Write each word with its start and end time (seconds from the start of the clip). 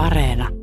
Areena. 0.00 0.59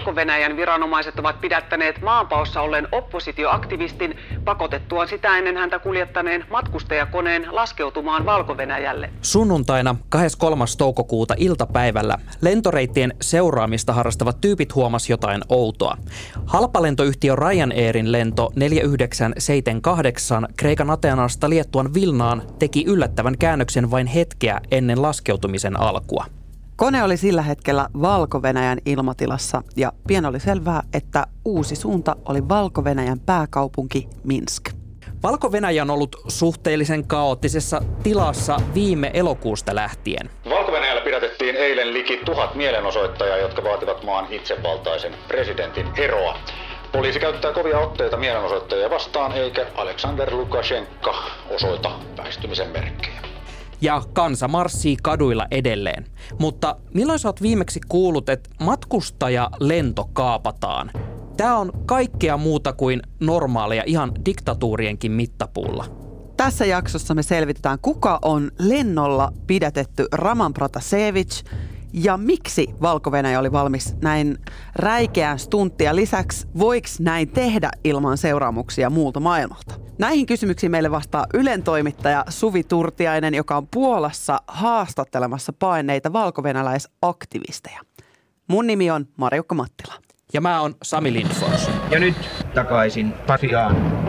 Valko-Venäjän 0.00 0.56
viranomaiset 0.56 1.18
ovat 1.18 1.40
pidättäneet 1.40 2.02
maanpaossa 2.02 2.60
olleen 2.60 2.88
oppositioaktivistin 2.92 4.16
pakotettuaan 4.44 5.08
sitä 5.08 5.38
ennen 5.38 5.56
häntä 5.56 5.78
kuljettaneen 5.78 6.44
matkustajakoneen 6.50 7.46
laskeutumaan 7.50 8.26
Valko-Venäjälle. 8.26 9.10
Sunnuntaina 9.22 9.96
23. 10.08 10.64
toukokuuta 10.78 11.34
iltapäivällä 11.38 12.18
lentoreittien 12.40 13.14
seuraamista 13.20 13.92
harrastavat 13.92 14.40
tyypit 14.40 14.74
huomas 14.74 15.10
jotain 15.10 15.42
outoa. 15.48 15.96
Halpalentoyhtiö 16.46 17.36
Ryanairin 17.36 18.12
lento 18.12 18.52
4978 18.56 20.48
Kreikan 20.56 20.90
Atenasta 20.90 21.50
Liettuan 21.50 21.94
Vilnaan 21.94 22.42
teki 22.58 22.84
yllättävän 22.86 23.38
käännöksen 23.38 23.90
vain 23.90 24.06
hetkeä 24.06 24.60
ennen 24.70 25.02
laskeutumisen 25.02 25.80
alkua. 25.80 26.39
Kone 26.80 27.04
oli 27.04 27.16
sillä 27.16 27.42
hetkellä 27.42 27.86
valko 28.02 28.42
ilmatilassa 28.86 29.62
ja 29.76 29.92
pian 30.08 30.26
oli 30.26 30.40
selvää, 30.40 30.82
että 30.94 31.26
uusi 31.44 31.76
suunta 31.76 32.16
oli 32.28 32.48
valko 32.48 32.84
pääkaupunki 33.20 34.08
Minsk. 34.24 34.70
valko 35.22 35.52
on 35.82 35.90
ollut 35.90 36.16
suhteellisen 36.28 37.06
kaoottisessa 37.06 37.82
tilassa 38.02 38.56
viime 38.74 39.10
elokuusta 39.14 39.74
lähtien. 39.74 40.30
valko 40.44 41.00
pidätettiin 41.00 41.56
eilen 41.56 41.94
liki 41.94 42.20
tuhat 42.24 42.54
mielenosoittajaa, 42.54 43.36
jotka 43.36 43.64
vaativat 43.64 44.04
maan 44.04 44.26
itsevaltaisen 44.30 45.14
presidentin 45.28 45.86
eroa. 45.96 46.38
Poliisi 46.92 47.20
käyttää 47.20 47.52
kovia 47.52 47.78
otteita 47.78 48.16
mielenosoittajia 48.16 48.90
vastaan, 48.90 49.32
eikä 49.32 49.66
Aleksander 49.74 50.34
Lukashenka 50.34 51.14
osoita 51.50 51.90
väistymisen 52.16 52.68
merkkejä 52.68 53.19
ja 53.80 54.02
kansa 54.12 54.48
marssii 54.48 54.96
kaduilla 55.02 55.46
edelleen. 55.50 56.06
Mutta 56.38 56.76
milloin 56.94 57.18
sä 57.18 57.28
oot 57.28 57.42
viimeksi 57.42 57.80
kuullut, 57.88 58.28
että 58.28 58.50
matkustajalento 58.60 60.10
kaapataan? 60.12 60.90
Tämä 61.36 61.56
on 61.56 61.72
kaikkea 61.86 62.36
muuta 62.36 62.72
kuin 62.72 63.02
normaalia 63.20 63.82
ihan 63.86 64.12
diktatuurienkin 64.24 65.12
mittapuulla. 65.12 65.84
Tässä 66.36 66.66
jaksossa 66.66 67.14
me 67.14 67.22
selvitetään, 67.22 67.78
kuka 67.82 68.18
on 68.22 68.50
lennolla 68.58 69.32
pidätetty 69.46 70.06
Raman 70.12 70.54
Protasevich 70.54 71.44
ja 71.92 72.16
miksi 72.16 72.68
valko 72.82 73.10
oli 73.38 73.52
valmis 73.52 73.96
näin 74.02 74.38
räikeään 74.76 75.38
stunttia. 75.38 75.96
Lisäksi 75.96 76.46
voiko 76.58 76.88
näin 77.00 77.28
tehdä 77.28 77.70
ilman 77.84 78.18
seuraamuksia 78.18 78.90
muulta 78.90 79.20
maailmalta? 79.20 79.74
Näihin 79.98 80.26
kysymyksiin 80.26 80.70
meille 80.70 80.90
vastaa 80.90 81.26
Ylen 81.34 81.62
toimittaja 81.62 82.24
Suvi 82.28 82.64
Turtiainen, 82.64 83.34
joka 83.34 83.56
on 83.56 83.68
Puolassa 83.68 84.38
haastattelemassa 84.46 85.52
paineita 85.52 86.12
valkovenäläisaktivisteja. 86.12 87.80
Mun 88.48 88.66
nimi 88.66 88.90
on 88.90 89.06
Marjukka 89.16 89.54
Mattila. 89.54 89.94
Ja 90.32 90.40
mä 90.40 90.60
oon 90.60 90.74
Sami 90.82 91.12
Lindfors. 91.12 91.70
Ja 91.90 91.98
nyt 91.98 92.16
takaisin 92.54 93.12
Pasiaan. 93.12 93.99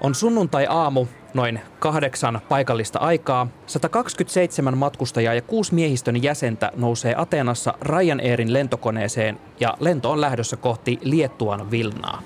On 0.00 0.14
sunnuntai-aamu, 0.14 1.06
noin 1.34 1.60
kahdeksan 1.78 2.40
paikallista 2.48 2.98
aikaa. 2.98 3.46
127 3.66 4.78
matkustajaa 4.78 5.34
ja 5.34 5.42
kuusi 5.42 5.74
miehistön 5.74 6.22
jäsentä 6.22 6.72
nousee 6.76 7.14
Ateenassa 7.16 7.74
Ryanairin 7.80 8.52
lentokoneeseen 8.52 9.38
ja 9.60 9.76
lento 9.80 10.10
on 10.10 10.20
lähdössä 10.20 10.56
kohti 10.56 10.98
Liettuan 11.02 11.70
Vilnaa. 11.70 12.22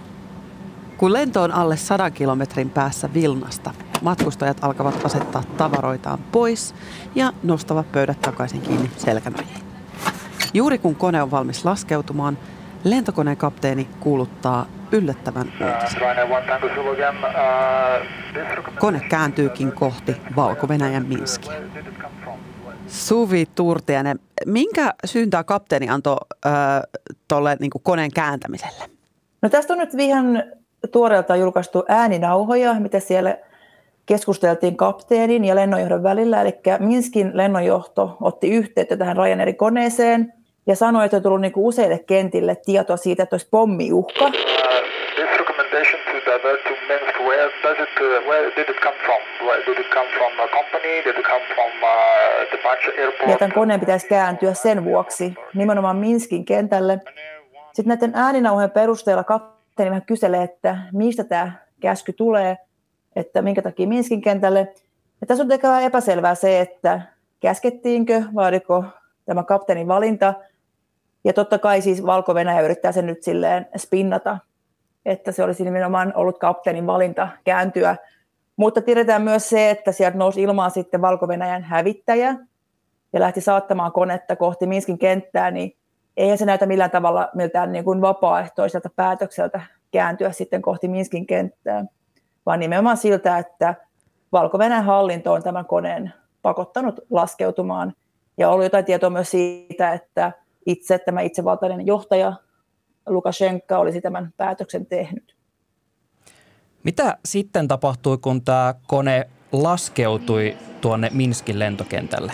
Kun 0.98 1.12
lento 1.12 1.42
on 1.42 1.52
alle 1.52 1.76
100 1.76 2.10
kilometrin 2.10 2.70
päässä 2.70 3.14
Vilnasta, 3.14 3.74
matkustajat 4.02 4.64
alkavat 4.64 5.04
asettaa 5.04 5.42
tavaroitaan 5.56 6.18
pois 6.32 6.74
ja 7.14 7.32
nostavat 7.42 7.92
pöydät 7.92 8.20
takaisin 8.20 8.60
kiinni 8.60 8.90
selkänojiin. 8.96 9.64
Juuri 10.54 10.78
kun 10.78 10.94
kone 10.94 11.22
on 11.22 11.30
valmis 11.30 11.64
laskeutumaan, 11.64 12.38
lentokoneen 12.84 13.36
kapteeni 13.36 13.88
kuuluttaa 14.00 14.66
yllättävän 14.92 15.46
uutisen. 15.46 16.00
Kone 18.78 19.00
kääntyykin 19.00 19.72
kohti 19.72 20.16
Valko-Venäjän 20.36 21.06
Minskiä. 21.06 21.52
Suvi 22.86 23.46
Turtianen, 23.54 24.18
minkä 24.46 24.94
syyntää 25.04 25.44
kapteeni 25.44 25.88
antoi 25.88 26.16
äh, 26.46 26.52
tuolle 27.28 27.56
niin 27.60 27.70
koneen 27.82 28.10
kääntämiselle? 28.14 28.84
No 29.42 29.48
tästä 29.48 29.72
on 29.72 29.78
nyt 29.78 29.94
ihan 29.98 30.42
tuoreelta 30.92 31.36
julkaistu 31.36 31.84
ääninauhoja, 31.88 32.74
mitä 32.74 33.00
siellä 33.00 33.36
keskusteltiin 34.06 34.76
kapteenin 34.76 35.44
ja 35.44 35.54
lennonjohdon 35.54 36.02
välillä. 36.02 36.42
Eli 36.42 36.60
Minskin 36.78 37.30
lennonjohto 37.34 38.16
otti 38.20 38.50
yhteyttä 38.50 38.96
tähän 38.96 39.16
Ryanairin 39.16 39.56
koneeseen 39.56 40.32
ja 40.66 40.76
sanoi, 40.76 41.04
että 41.04 41.16
on 41.16 41.22
tullut 41.22 41.40
niin 41.40 41.52
useille 41.56 41.98
kentille 41.98 42.56
tietoa 42.64 42.96
siitä, 42.96 43.22
että 43.22 43.34
olisi 43.34 43.48
pommiuhka 43.50 44.30
recommendation 45.70 46.00
to 46.12 46.18
divert 46.26 46.64
to 46.64 46.74
Minsk, 46.88 47.20
where 47.20 47.50
does 47.62 47.78
it, 47.78 47.94
uh, 48.00 48.28
where 48.28 48.50
did 48.56 48.68
it 48.68 48.80
come 48.80 48.96
from? 49.04 49.20
Where 49.46 49.62
did 49.66 49.78
it 49.78 49.90
come 49.90 50.08
from 50.18 50.32
a 50.40 50.48
company? 50.48 51.02
Did 51.04 51.18
it 51.18 51.26
come 51.26 51.44
from 51.54 51.70
uh, 51.82 52.52
departure 52.52 53.02
airport? 53.02 53.30
Ja 53.30 53.36
tämän 53.38 53.52
koneen 53.52 53.80
pitäisi 53.80 54.08
kääntyä 54.08 54.54
sen 54.54 54.84
vuoksi 54.84 55.34
nimenomaan 55.54 55.96
Minskin 55.96 56.44
kentälle. 56.44 57.00
Sitten 57.72 57.88
näiden 57.88 58.12
ääninauhojen 58.14 58.70
perusteella 58.70 59.24
kapteeni 59.24 59.90
vähän 59.90 60.06
kyselee, 60.06 60.42
että 60.42 60.76
mistä 60.92 61.24
tämä 61.24 61.52
käsky 61.80 62.12
tulee, 62.12 62.56
että 63.16 63.42
minkä 63.42 63.62
takia 63.62 63.86
Minskin 63.86 64.22
kentälle. 64.22 64.60
Ja 65.20 65.26
tässä 65.26 65.44
on 65.44 65.52
ehkä 65.52 65.80
epäselvää 65.80 66.34
se, 66.34 66.60
että 66.60 67.00
käskettiinkö, 67.40 68.22
vaadiko 68.34 68.84
tämä 69.26 69.42
kapteenin 69.42 69.88
valinta. 69.88 70.34
Ja 71.24 71.32
totta 71.32 71.58
kai 71.58 71.80
siis 71.80 72.06
Valko-Venäjä 72.06 72.60
yrittää 72.60 72.92
sen 72.92 73.06
nyt 73.06 73.22
silleen 73.22 73.66
spinnata 73.76 74.38
että 75.04 75.32
se 75.32 75.42
olisi 75.42 75.64
nimenomaan 75.64 76.12
ollut 76.16 76.38
kapteenin 76.38 76.86
valinta 76.86 77.28
kääntyä. 77.44 77.96
Mutta 78.56 78.82
tiedetään 78.82 79.22
myös 79.22 79.48
se, 79.48 79.70
että 79.70 79.92
sieltä 79.92 80.18
nousi 80.18 80.42
ilmaan 80.42 80.70
sitten 80.70 81.02
valko 81.02 81.26
hävittäjä 81.62 82.34
ja 83.12 83.20
lähti 83.20 83.40
saattamaan 83.40 83.92
konetta 83.92 84.36
kohti 84.36 84.66
Minskin 84.66 84.98
kenttää, 84.98 85.50
niin 85.50 85.76
eihän 86.16 86.38
se 86.38 86.44
näytä 86.44 86.66
millään 86.66 86.90
tavalla 86.90 87.28
miltään 87.34 87.72
niin 87.72 87.84
kuin 87.84 88.00
vapaaehtoiselta 88.00 88.90
päätökseltä 88.96 89.60
kääntyä 89.90 90.32
sitten 90.32 90.62
kohti 90.62 90.88
Minskin 90.88 91.26
kenttää, 91.26 91.84
vaan 92.46 92.60
nimenomaan 92.60 92.96
siltä, 92.96 93.38
että 93.38 93.74
valko 94.32 94.58
hallinto 94.84 95.32
on 95.32 95.42
tämän 95.42 95.64
koneen 95.64 96.12
pakottanut 96.42 97.00
laskeutumaan. 97.10 97.92
Ja 98.38 98.50
ollut 98.50 98.64
jotain 98.64 98.84
tietoa 98.84 99.10
myös 99.10 99.30
siitä, 99.30 99.92
että 99.92 100.32
itse 100.66 100.98
tämä 100.98 101.20
itsevaltainen 101.20 101.86
johtaja 101.86 102.32
Lukashenka 103.06 103.78
olisi 103.78 104.00
tämän 104.00 104.32
päätöksen 104.36 104.86
tehnyt. 104.86 105.36
Mitä 106.84 107.18
sitten 107.24 107.68
tapahtui, 107.68 108.18
kun 108.18 108.42
tämä 108.44 108.74
kone 108.86 109.28
laskeutui 109.52 110.56
tuonne 110.80 111.10
Minskin 111.12 111.58
lentokentälle? 111.58 112.32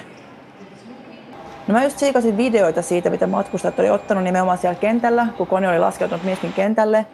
No 1.68 1.72
mä 1.72 1.84
just 1.84 1.98
siikasin 1.98 2.36
videoita 2.36 2.82
siitä, 2.82 3.10
mitä 3.10 3.26
matkustajat 3.26 3.78
oli 3.78 3.90
ottanut 3.90 4.24
nimenomaan 4.24 4.58
siellä 4.58 4.80
kentällä, 4.80 5.26
kun 5.36 5.46
kone 5.46 5.68
oli 5.68 5.78
laskeutunut 5.78 6.24
Minskin 6.24 6.52
kentälle. 6.52 7.06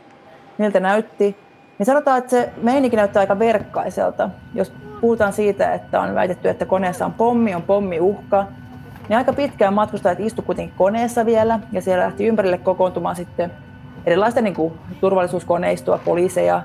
Miltä 0.59 0.81
näytti. 0.81 1.37
Niin 1.79 1.87
sanotaan, 1.87 2.19
että 2.19 2.31
se 2.31 2.53
meininki 2.63 2.97
näyttää 2.97 3.21
aika 3.21 3.39
verkkaiselta. 3.39 4.31
Jos 4.55 4.73
puhutaan 5.01 5.33
siitä, 5.33 5.75
että 5.75 6.01
on 6.01 6.15
väitetty, 6.15 6.49
että 6.49 6.67
koneessa 6.67 7.07
on 7.07 7.13
pommi, 7.13 7.55
on 7.55 7.63
pommiuhka, 7.63 8.47
niin 9.13 9.19
aika 9.19 9.33
pitkään 9.33 9.75
matkustajat 9.75 10.21
istuivat 10.21 10.47
kuitenkin 10.47 10.75
koneessa 10.77 11.27
vielä 11.27 11.61
ja 11.73 11.83
siellä 11.83 12.05
lähti 12.05 12.27
ympärille 12.27 12.59
kokoontumaan 12.59 13.17
sitten 13.17 13.51
erilaista 14.07 14.41
niin 14.41 14.55
kuin 14.55 14.75
turvallisuuskoneistoa, 15.01 15.99
poliiseja, 15.99 16.63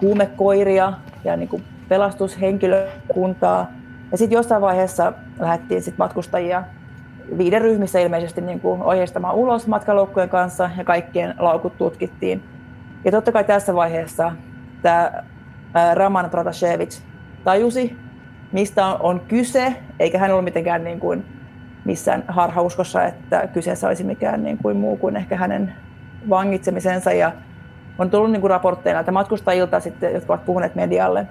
kuumekoiria 0.00 0.92
ja 1.24 1.36
niin 1.36 1.48
kuin 1.48 1.64
pelastushenkilökuntaa. 1.88 3.70
Ja 4.12 4.18
sitten 4.18 4.36
jossain 4.36 4.62
vaiheessa 4.62 5.12
lähdettiin 5.38 5.82
sit 5.82 5.98
matkustajia 5.98 6.64
viiden 7.38 7.62
ryhmissä 7.62 8.00
ilmeisesti 8.00 8.40
niin 8.40 8.60
kuin 8.60 8.82
ohjeistamaan 8.82 9.34
ulos 9.34 9.66
matkaloukkujen 9.66 10.28
kanssa 10.28 10.70
ja 10.76 10.84
kaikkien 10.84 11.34
laukut 11.38 11.78
tutkittiin. 11.78 12.42
Ja 13.04 13.10
totta 13.10 13.32
kai 13.32 13.44
tässä 13.44 13.74
vaiheessa 13.74 14.32
tämä 14.82 15.12
Raman 15.94 16.30
Protasevich 16.30 17.02
tajusi, 17.44 17.96
mistä 18.52 18.86
on, 18.86 18.96
on 19.00 19.20
kyse, 19.20 19.76
eikä 19.98 20.18
hän 20.18 20.30
ollut 20.30 20.44
mitenkään 20.44 20.84
niin 20.84 21.00
kuin 21.00 21.41
missään 21.84 22.24
harhauskossa, 22.28 23.04
että 23.04 23.46
kyseessä 23.46 23.86
olisi 23.86 24.04
mikään 24.04 24.42
niin 24.42 24.58
kuin 24.58 24.76
muu 24.76 24.96
kuin 24.96 25.16
ehkä 25.16 25.36
hänen 25.36 25.72
vangitsemisensa. 26.28 27.12
Ja 27.12 27.32
on 27.98 28.10
tullut 28.10 28.30
niin 28.30 28.40
kuin 28.40 28.50
raportteja 28.50 28.94
näiltä 28.94 29.12
matkustajilta, 29.12 29.80
sitten, 29.80 30.14
jotka 30.14 30.32
ovat 30.32 30.44
puhuneet 30.44 30.74
medialle 30.74 31.26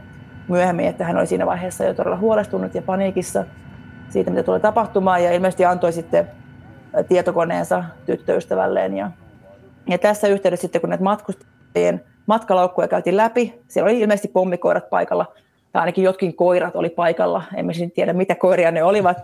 myöhemmin, 0.48 0.88
että 0.88 1.06
hän 1.06 1.18
oli 1.18 1.27
siinä 1.27 1.45
vaiheessa 1.45 1.83
jo 1.83 1.94
todella 1.94 2.18
huolestunut 2.18 2.75
ja 2.75 2.81
paniikissa 2.81 3.45
siitä, 4.09 4.31
mitä 4.31 4.44
tulee 4.44 4.59
tapahtumaan. 4.59 5.24
Ja 5.24 5.31
ilmeisesti 5.31 5.65
antoi 5.65 5.94
sitten 5.94 6.27
tietokoneensa 7.07 7.83
tyttöystävälleen 8.06 8.98
ja 8.98 9.12
Ja 9.88 9.98
tässä 9.98 10.27
yhteydessä 10.27 10.62
sitten, 10.62 10.81
kun 10.81 10.89
näitä 10.89 11.03
matkustajien 11.03 12.03
matkalaukkuja 12.25 12.88
käytiin 12.88 13.18
läpi, 13.18 13.62
siellä 13.68 13.89
oli 13.89 14.00
ilmeisesti 14.00 14.27
pommikoirat 14.27 14.89
paikalla, 14.89 15.25
tai 15.71 15.80
ainakin 15.80 16.03
jotkin 16.03 16.36
koirat 16.36 16.75
oli 16.75 16.89
paikalla, 16.89 17.44
emme 17.56 17.74
siis 17.74 17.92
tiedä 17.94 18.13
mitä 18.13 18.36
koiria 18.36 18.71
ne 18.71 18.83
olivat. 18.83 19.18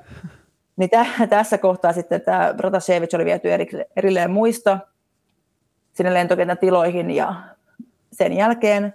Niin 0.78 0.90
tä- 0.90 1.28
tässä 1.30 1.58
kohtaa 1.58 1.94
sitten 1.94 2.22
tämä 2.22 2.54
Protasevich 2.58 3.16
oli 3.16 3.26
viety 3.26 3.48
erilleen 3.96 4.32
muista 4.32 4.80
sinne 5.94 6.14
lentokentän 6.14 6.58
tiloihin 6.58 7.12
ja 7.12 7.36
sen 8.12 8.34
jälkeen 8.34 8.94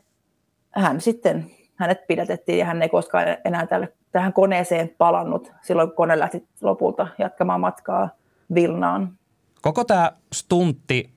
hän 0.70 1.00
sitten, 1.00 1.50
hänet 1.76 2.06
pidätettiin 2.06 2.58
ja 2.58 2.64
hän 2.64 2.82
ei 2.82 2.88
koskaan 2.88 3.24
enää 3.44 3.66
tälle, 3.66 3.92
tähän 4.12 4.32
koneeseen 4.32 4.94
palannut 4.98 5.52
silloin, 5.62 5.88
kun 5.88 5.96
kone 5.96 6.18
lähti 6.18 6.48
lopulta 6.60 7.08
jatkamaan 7.18 7.60
matkaa 7.60 8.08
Vilnaan. 8.54 9.18
Koko 9.62 9.84
tämä 9.84 10.12
stuntti 10.32 11.10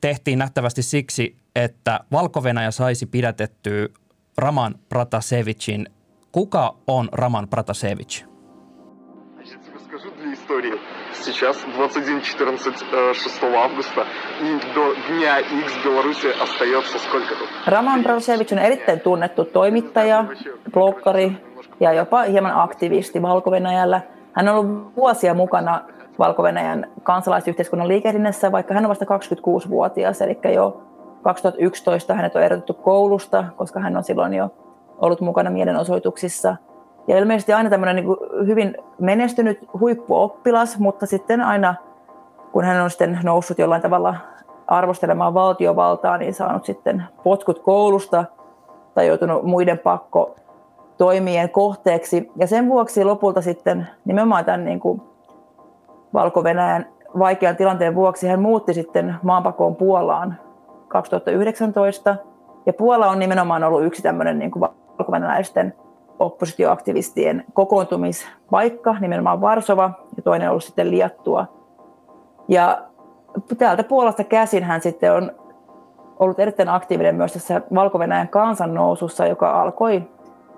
tehtiin 0.00 0.38
nähtävästi 0.38 0.82
siksi, 0.82 1.36
että 1.56 2.00
valko 2.12 2.42
saisi 2.70 3.06
pidätettyä 3.06 3.88
Raman 4.38 4.74
Pratasevicin. 4.88 5.86
Kuka 6.32 6.74
on 6.86 7.08
Raman 7.12 7.48
Pratasevich? 10.47 10.79
сейчас 11.13 11.65
21.14 11.77 13.13
6 13.13 13.55
августа, 13.55 14.05
и 14.41 14.73
до 14.75 14.93
дня 15.07 15.39
X 15.39 15.73
Беларуси 15.83 16.27
остается 16.43 16.97
сколько 16.99 17.35
тут? 17.35 17.49
Raman 17.67 18.03
Brasevich 18.03 18.53
on 18.53 18.59
erittäin 18.59 18.99
tunnettu 18.99 19.45
toimittaja, 19.45 20.25
blokkari 20.73 21.31
ja 21.79 21.93
jopa 21.93 22.21
hieman 22.21 22.61
aktivisti 22.61 23.21
valko 23.21 23.51
-Venäjällä. 23.51 24.01
Hän 24.33 24.49
on 24.49 24.55
ollut 24.55 24.95
vuosia 24.95 25.33
mukana 25.33 25.81
valko 26.19 26.43
kansalaisyhteiskunnan 27.03 27.87
liikehdinnässä, 27.87 28.51
vaikka 28.51 28.73
hän 28.73 28.85
on 28.85 28.89
vasta 28.89 29.05
26-vuotias, 29.05 30.21
eli 30.21 30.39
jo 30.53 30.81
2011 31.23 32.13
hänet 32.13 32.35
on 32.35 32.43
erotettu 32.43 32.73
koulusta, 32.73 33.45
koska 33.57 33.79
hän 33.79 33.97
on 33.97 34.03
silloin 34.03 34.33
jo 34.33 34.49
ollut 34.97 35.21
mukana 35.21 35.49
mielenosoituksissa – 35.49 36.66
ja 37.08 37.18
ilmeisesti 37.18 37.52
aina 37.52 37.70
tämmöinen 37.70 37.96
niin 37.96 38.46
hyvin 38.46 38.76
menestynyt 38.98 39.58
huippuoppilas, 39.80 40.78
mutta 40.78 41.06
sitten 41.06 41.40
aina 41.40 41.74
kun 42.52 42.64
hän 42.64 42.82
on 42.82 42.90
sitten 42.90 43.18
noussut 43.22 43.58
jollain 43.58 43.82
tavalla 43.82 44.14
arvostelemaan 44.66 45.34
valtiovaltaa, 45.34 46.18
niin 46.18 46.34
saanut 46.34 46.64
sitten 46.64 47.04
potkut 47.22 47.58
koulusta 47.58 48.24
tai 48.94 49.06
joutunut 49.06 49.42
muiden 49.42 49.78
pakko 49.78 50.36
toimien 50.96 51.50
kohteeksi. 51.50 52.30
Ja 52.36 52.46
sen 52.46 52.68
vuoksi 52.68 53.04
lopulta 53.04 53.42
sitten 53.42 53.88
nimenomaan 54.04 54.44
tämän 54.44 54.64
niin 54.64 54.80
kuin 54.80 55.02
Valko-Venäjän 56.14 56.86
vaikean 57.18 57.56
tilanteen 57.56 57.94
vuoksi 57.94 58.28
hän 58.28 58.40
muutti 58.40 58.74
sitten 58.74 59.14
maanpakoon 59.22 59.76
Puolaan 59.76 60.36
2019. 60.88 62.16
Ja 62.66 62.72
Puola 62.72 63.08
on 63.08 63.18
nimenomaan 63.18 63.64
ollut 63.64 63.84
yksi 63.84 64.02
tämmöinen 64.02 64.38
niin 64.38 64.50
kuin 64.50 64.60
valko 64.60 65.12
oppositioaktivistien 66.18 67.44
kokoontumispaikka, 67.52 68.96
nimenomaan 69.00 69.40
Varsova, 69.40 69.90
ja 70.16 70.22
toinen 70.22 70.48
on 70.48 70.50
ollut 70.50 70.64
sitten 70.64 70.90
Liattua. 70.90 71.46
Ja 72.48 72.82
täältä 73.58 73.84
Puolasta 73.84 74.24
käsin 74.24 74.64
hän 74.64 74.80
sitten 74.80 75.12
on 75.12 75.32
ollut 76.18 76.38
erittäin 76.38 76.68
aktiivinen 76.68 77.14
myös 77.14 77.32
tässä 77.32 77.62
valko 77.74 77.98
kansannousussa, 78.30 79.26
joka 79.26 79.62
alkoi 79.62 80.02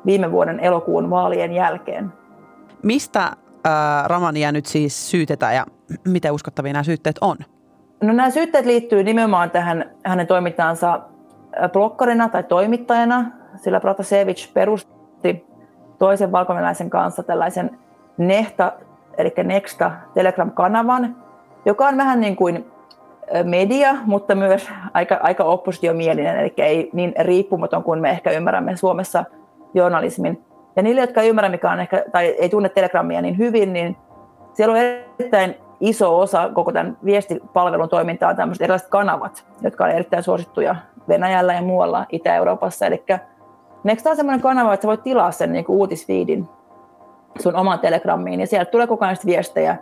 viime 0.06 0.32
vuoden 0.32 0.60
elokuun 0.60 1.10
vaalien 1.10 1.52
jälkeen. 1.52 2.12
Mistä 2.82 3.22
äh, 3.22 3.32
Ramania 4.06 4.52
nyt 4.52 4.66
siis 4.66 5.10
syytetään 5.10 5.54
ja 5.54 5.66
miten 6.08 6.32
uskottavia 6.32 6.72
nämä 6.72 6.82
syytteet 6.82 7.16
on? 7.20 7.36
No 8.02 8.12
nämä 8.12 8.30
syytteet 8.30 8.66
liittyy 8.66 9.04
nimenomaan 9.04 9.50
tähän 9.50 9.90
hänen 10.04 10.26
toimintaansa 10.26 11.00
blokkarina 11.72 12.28
tai 12.28 12.42
toimittajana, 12.42 13.24
sillä 13.56 13.80
Protasevich 13.80 14.52
perusti 14.52 15.46
toisen 16.00 16.32
valkovenäläisen 16.32 16.90
kanssa 16.90 17.22
tällaisen 17.22 17.78
Nehta, 18.18 18.72
eli 19.18 19.32
Nexta 19.44 19.90
Telegram-kanavan, 20.14 21.16
joka 21.64 21.86
on 21.86 21.96
vähän 21.96 22.20
niin 22.20 22.36
kuin 22.36 22.70
media, 23.44 23.94
mutta 24.04 24.34
myös 24.34 24.70
aika, 24.94 25.18
aika 25.22 25.44
oppositiomielinen, 25.44 26.38
eli 26.38 26.54
ei 26.56 26.90
niin 26.92 27.14
riippumaton 27.18 27.82
kuin 27.82 28.00
me 28.00 28.10
ehkä 28.10 28.30
ymmärrämme 28.30 28.76
Suomessa 28.76 29.24
journalismin. 29.74 30.44
Ja 30.76 30.82
niille, 30.82 31.00
jotka 31.00 31.20
ei 31.20 31.28
ymmärrä, 31.28 31.48
mikä 31.48 31.70
on 31.70 31.80
ehkä, 31.80 32.04
tai 32.12 32.26
ei 32.26 32.48
tunne 32.48 32.68
Telegramia 32.68 33.22
niin 33.22 33.38
hyvin, 33.38 33.72
niin 33.72 33.96
siellä 34.54 34.72
on 34.72 34.78
erittäin 34.80 35.54
iso 35.80 36.18
osa 36.18 36.50
koko 36.54 36.72
tämän 36.72 36.96
viestipalvelun 37.04 37.88
toimintaa 37.88 38.34
tämmöiset 38.34 38.62
erilaiset 38.62 38.88
kanavat, 38.88 39.46
jotka 39.62 39.84
on 39.84 39.90
erittäin 39.90 40.22
suosittuja 40.22 40.76
Venäjällä 41.08 41.54
ja 41.54 41.62
muualla 41.62 42.06
Itä-Euroopassa. 42.08 42.86
Eli 42.86 43.04
Next 43.84 44.06
on 44.06 44.16
semmoinen 44.16 44.40
kanava, 44.40 44.74
että 44.74 44.82
sä 44.82 44.88
voit 44.88 45.02
tilaa 45.02 45.30
sen 45.30 45.52
niin 45.52 45.64
uutisfiidin 45.68 46.48
sun 47.38 47.56
oman 47.56 47.78
Telegrammiin, 47.78 48.40
ja 48.40 48.46
sieltä 48.46 48.70
tulee 48.70 48.86
koko 48.86 49.04
ajan 49.04 49.16
viestejä 49.26 49.76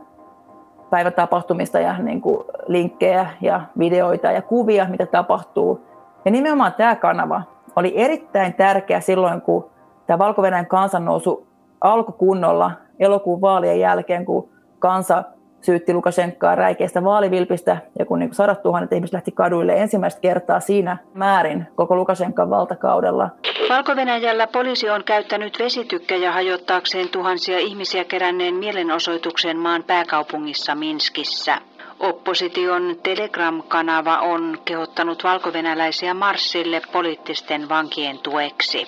päivätapahtumista 0.91 1.81
ja 1.81 1.99
niin 1.99 2.21
kuin 2.21 2.45
linkkejä 2.67 3.27
ja 3.41 3.61
videoita 3.79 4.33
ja 4.33 4.43
kuvia, 4.43 4.87
mitä 4.89 5.07
tapahtuu. 5.07 5.81
Ja 6.25 6.31
nimenomaan 6.31 6.75
tämä 6.75 6.97
kanava 6.97 7.43
oli 7.77 7.93
erittäin 7.97 8.55
tärkeä 8.55 9.01
silloin, 9.01 9.41
kun 9.41 9.71
tämä 10.07 10.19
valko 10.19 10.43
kansannousu 10.69 11.47
alkoi 11.81 12.15
kunnolla 12.19 12.71
elokuun 12.99 13.41
vaalien 13.41 13.81
jälkeen, 13.81 14.25
kun 14.25 14.49
kansa 14.79 15.25
syytti 15.61 15.95
Lukashenkaa 15.95 16.55
räikeästä 16.55 17.05
vaalivilpistä 17.05 17.77
ja 17.99 18.07
kun 18.07 18.19
niin 18.19 18.35
sadat 18.35 18.63
tuhannet 18.63 18.93
ihmiset 18.93 19.13
lähti 19.13 19.33
kaduille 19.33 19.73
ensimmäistä 19.77 20.21
kertaa 20.21 20.61
siinä 20.61 20.97
määrin 21.15 21.67
koko 21.75 21.97
Lukashenkan 21.97 22.51
valtakaudella. 22.51 23.31
valko 23.69 24.47
poliisi 24.53 24.91
on 24.91 25.05
käyttänyt 25.05 25.59
vesitykkejä 25.59 26.33
hajottaakseen 26.33 27.09
tuhansia 27.09 27.59
ihmisiä 27.59 28.05
keränneen 28.05 28.55
mielenosoituksen 28.55 29.57
maan 29.59 29.85
pääkaupungissa 29.87 30.75
Minskissä. 30.75 31.59
Opposition 32.01 32.97
Telegram-kanava 33.03 34.19
on 34.19 34.59
kehottanut 34.65 35.25
valkovenäläisiä 35.25 36.15
marssille 36.15 36.81
poliittisten 36.93 37.69
vankien 37.69 38.19
tueksi. 38.19 38.87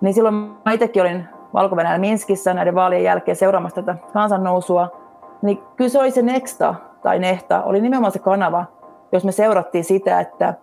Niin 0.00 0.14
silloin 0.14 0.34
mä 0.34 0.72
itsekin 0.72 1.02
olin 1.02 1.24
valko 1.54 1.76
Minskissä 1.98 2.54
näiden 2.54 2.74
vaalien 2.74 3.04
jälkeen 3.04 3.36
seuraamassa 3.36 3.82
tätä 3.82 3.98
kansannousua 4.12 5.01
niin 5.42 5.62
kyllä 5.76 5.88
se 5.88 5.98
oli 5.98 6.10
se 6.10 6.22
Nexta 6.22 6.74
tai 7.02 7.18
Nehta, 7.18 7.62
oli 7.62 7.80
nimenomaan 7.80 8.12
se 8.12 8.18
kanava, 8.18 8.64
jos 9.12 9.24
me 9.24 9.32
seurattiin 9.32 9.84
sitä, 9.84 10.20
että 10.20 10.54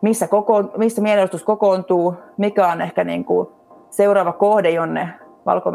missä, 0.00 0.28
koko, 0.28 0.62
missä 0.76 1.02
mielenosoitus 1.02 1.44
kokoontuu, 1.44 2.14
mikä 2.36 2.68
on 2.68 2.80
ehkä 2.80 3.04
niin 3.04 3.24
kuin 3.24 3.48
seuraava 3.90 4.32
kohde, 4.32 4.70
jonne 4.70 5.08
valko 5.46 5.72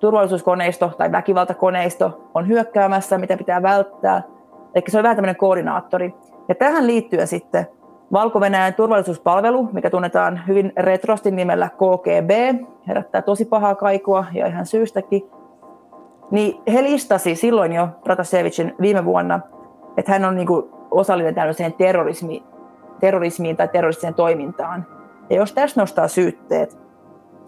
turvallisuuskoneisto 0.00 0.92
tai 0.98 1.12
väkivaltakoneisto 1.12 2.30
on 2.34 2.48
hyökkäämässä, 2.48 3.18
mitä 3.18 3.36
pitää 3.36 3.62
välttää. 3.62 4.22
Eli 4.74 4.84
se 4.88 4.98
on 4.98 5.02
vähän 5.02 5.16
tämmöinen 5.16 5.36
koordinaattori. 5.36 6.14
Ja 6.48 6.54
tähän 6.54 6.86
liittyen 6.86 7.26
sitten 7.26 7.66
valko 8.12 8.40
turvallisuuspalvelu, 8.76 9.68
mikä 9.72 9.90
tunnetaan 9.90 10.40
hyvin 10.48 10.72
retrosti 10.76 11.30
nimellä 11.30 11.68
KGB, 11.68 12.60
herättää 12.88 13.22
tosi 13.22 13.44
pahaa 13.44 13.74
kaikua 13.74 14.24
ja 14.32 14.46
ihan 14.46 14.66
syystäkin, 14.66 15.30
niin 16.32 16.62
he 16.72 16.82
listasi 16.82 17.36
silloin 17.36 17.72
jo 17.72 17.88
Protasevicin 18.04 18.74
viime 18.80 19.04
vuonna, 19.04 19.40
että 19.96 20.12
hän 20.12 20.24
on 20.24 20.36
niin 20.36 20.46
kuin 20.46 20.70
osallinen 20.90 21.34
tällaiseen 21.34 21.72
terrorismi, 21.72 22.44
terrorismiin 23.00 23.56
tai 23.56 23.68
terroristiseen 23.68 24.14
toimintaan. 24.14 24.86
Ja 25.30 25.36
jos 25.36 25.52
tässä 25.52 25.80
nostaa 25.80 26.08
syytteet, 26.08 26.78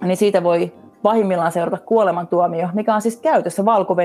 niin 0.04 0.16
siitä 0.16 0.42
voi 0.42 0.72
pahimmillaan 1.02 1.52
seurata 1.52 1.84
kuolemantuomio, 1.86 2.68
mikä 2.72 2.94
on 2.94 3.02
siis 3.02 3.20
käytössä 3.20 3.64
valko 3.64 3.96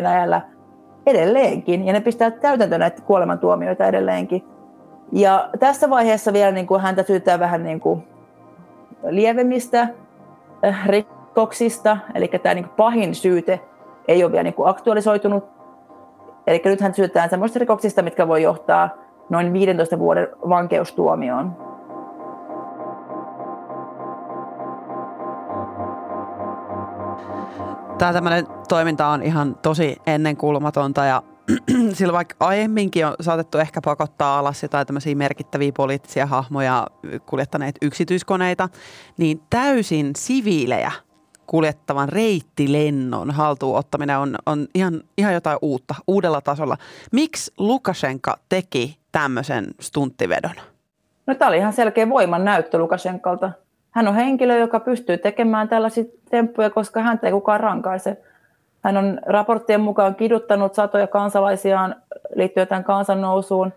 edelleenkin. 1.06 1.86
Ja 1.86 1.94
ne 1.94 2.02
pistää 2.02 2.32
täytäntöön 2.32 2.80
näitä 2.80 3.02
kuolemantuomioita 3.02 3.86
edelleenkin. 3.86 4.44
Ja 5.12 5.50
tässä 5.60 5.90
vaiheessa 5.90 6.34
vielä 6.34 6.52
niin 6.52 6.68
kuin 6.68 6.82
häntä 6.82 7.04
syyttää 7.04 7.40
vähän 7.40 7.64
niin 7.64 7.80
kuin 7.80 8.04
lievemmistä 9.10 9.88
äh, 10.66 10.88
rikoksista, 10.88 11.98
eli 12.16 12.28
tämä 12.28 12.56
niin 12.56 12.66
kuin 12.66 12.76
pahin 12.78 13.16
syyte 13.16 13.60
ei 14.10 14.24
ole 14.24 14.32
vielä 14.32 14.44
niin 14.44 14.54
kuin 14.54 14.70
aktualisoitunut. 14.70 15.44
Eli 16.48 16.62
nythän 16.66 16.94
syytetään 16.94 17.30
sellaisista 17.30 17.60
rikoksista, 17.60 18.02
mitkä 18.02 18.28
voi 18.28 18.44
johtaa 18.44 18.90
noin 19.30 19.54
15 19.54 20.00
vuoden 20.00 20.28
vankeustuomioon. 20.50 21.58
Tämä 27.98 28.14
tämmöinen 28.14 28.48
toiminta 28.70 29.08
on 29.08 29.24
ihan 29.24 29.56
tosi 29.56 29.98
ennenkuulumatonta 30.08 31.06
ja 31.06 31.24
sillä 31.98 32.14
vaikka 32.14 32.36
aiemminkin 32.40 33.06
on 33.06 33.16
saatettu 33.22 33.58
ehkä 33.58 33.82
pakottaa 33.84 34.40
alas 34.40 34.64
jotain 34.64 34.88
tämmöisiä 34.88 35.16
merkittäviä 35.16 35.72
poliittisia 35.78 36.26
hahmoja 36.26 36.88
kuljettaneet 37.26 37.76
yksityiskoneita, 37.82 38.70
niin 39.18 39.42
täysin 39.50 40.12
siviilejä 40.18 40.92
kuljettavan 41.50 42.10
reittilennon 42.10 43.32
haltuun 43.32 43.78
ottaminen 43.78 44.18
on, 44.18 44.36
on 44.46 44.68
ihan, 44.76 45.02
ihan 45.18 45.34
jotain 45.34 45.58
uutta, 45.62 45.96
uudella 46.08 46.42
tasolla. 46.42 46.78
Miksi 47.12 47.54
Lukashenka 47.58 48.38
teki 48.50 48.98
tämmöisen 49.12 49.66
stunttivedon? 49.80 50.56
No 51.28 51.36
tämä 51.36 51.50
oli 51.50 51.58
ihan 51.58 51.74
selkeä 51.74 52.10
voiman 52.10 52.46
näyttö 52.46 52.78
Lukashenkalta. 52.78 53.52
Hän 53.92 54.08
on 54.08 54.16
henkilö, 54.16 54.58
joka 54.58 54.80
pystyy 54.80 55.18
tekemään 55.18 55.70
tällaisia 55.70 56.04
temppuja, 56.30 56.70
koska 56.70 57.02
häntä 57.02 57.28
ei 57.28 57.34
kukaan 57.34 57.60
rankaise. 57.60 58.18
Hän 58.84 58.98
on 58.98 59.20
raporttien 59.26 59.82
mukaan 59.82 60.16
kiduttanut 60.16 60.74
satoja 60.74 61.08
kansalaisiaan 61.08 61.96
liittyen 62.36 62.68
tähän 62.68 62.84
kansannousuun 62.84 63.74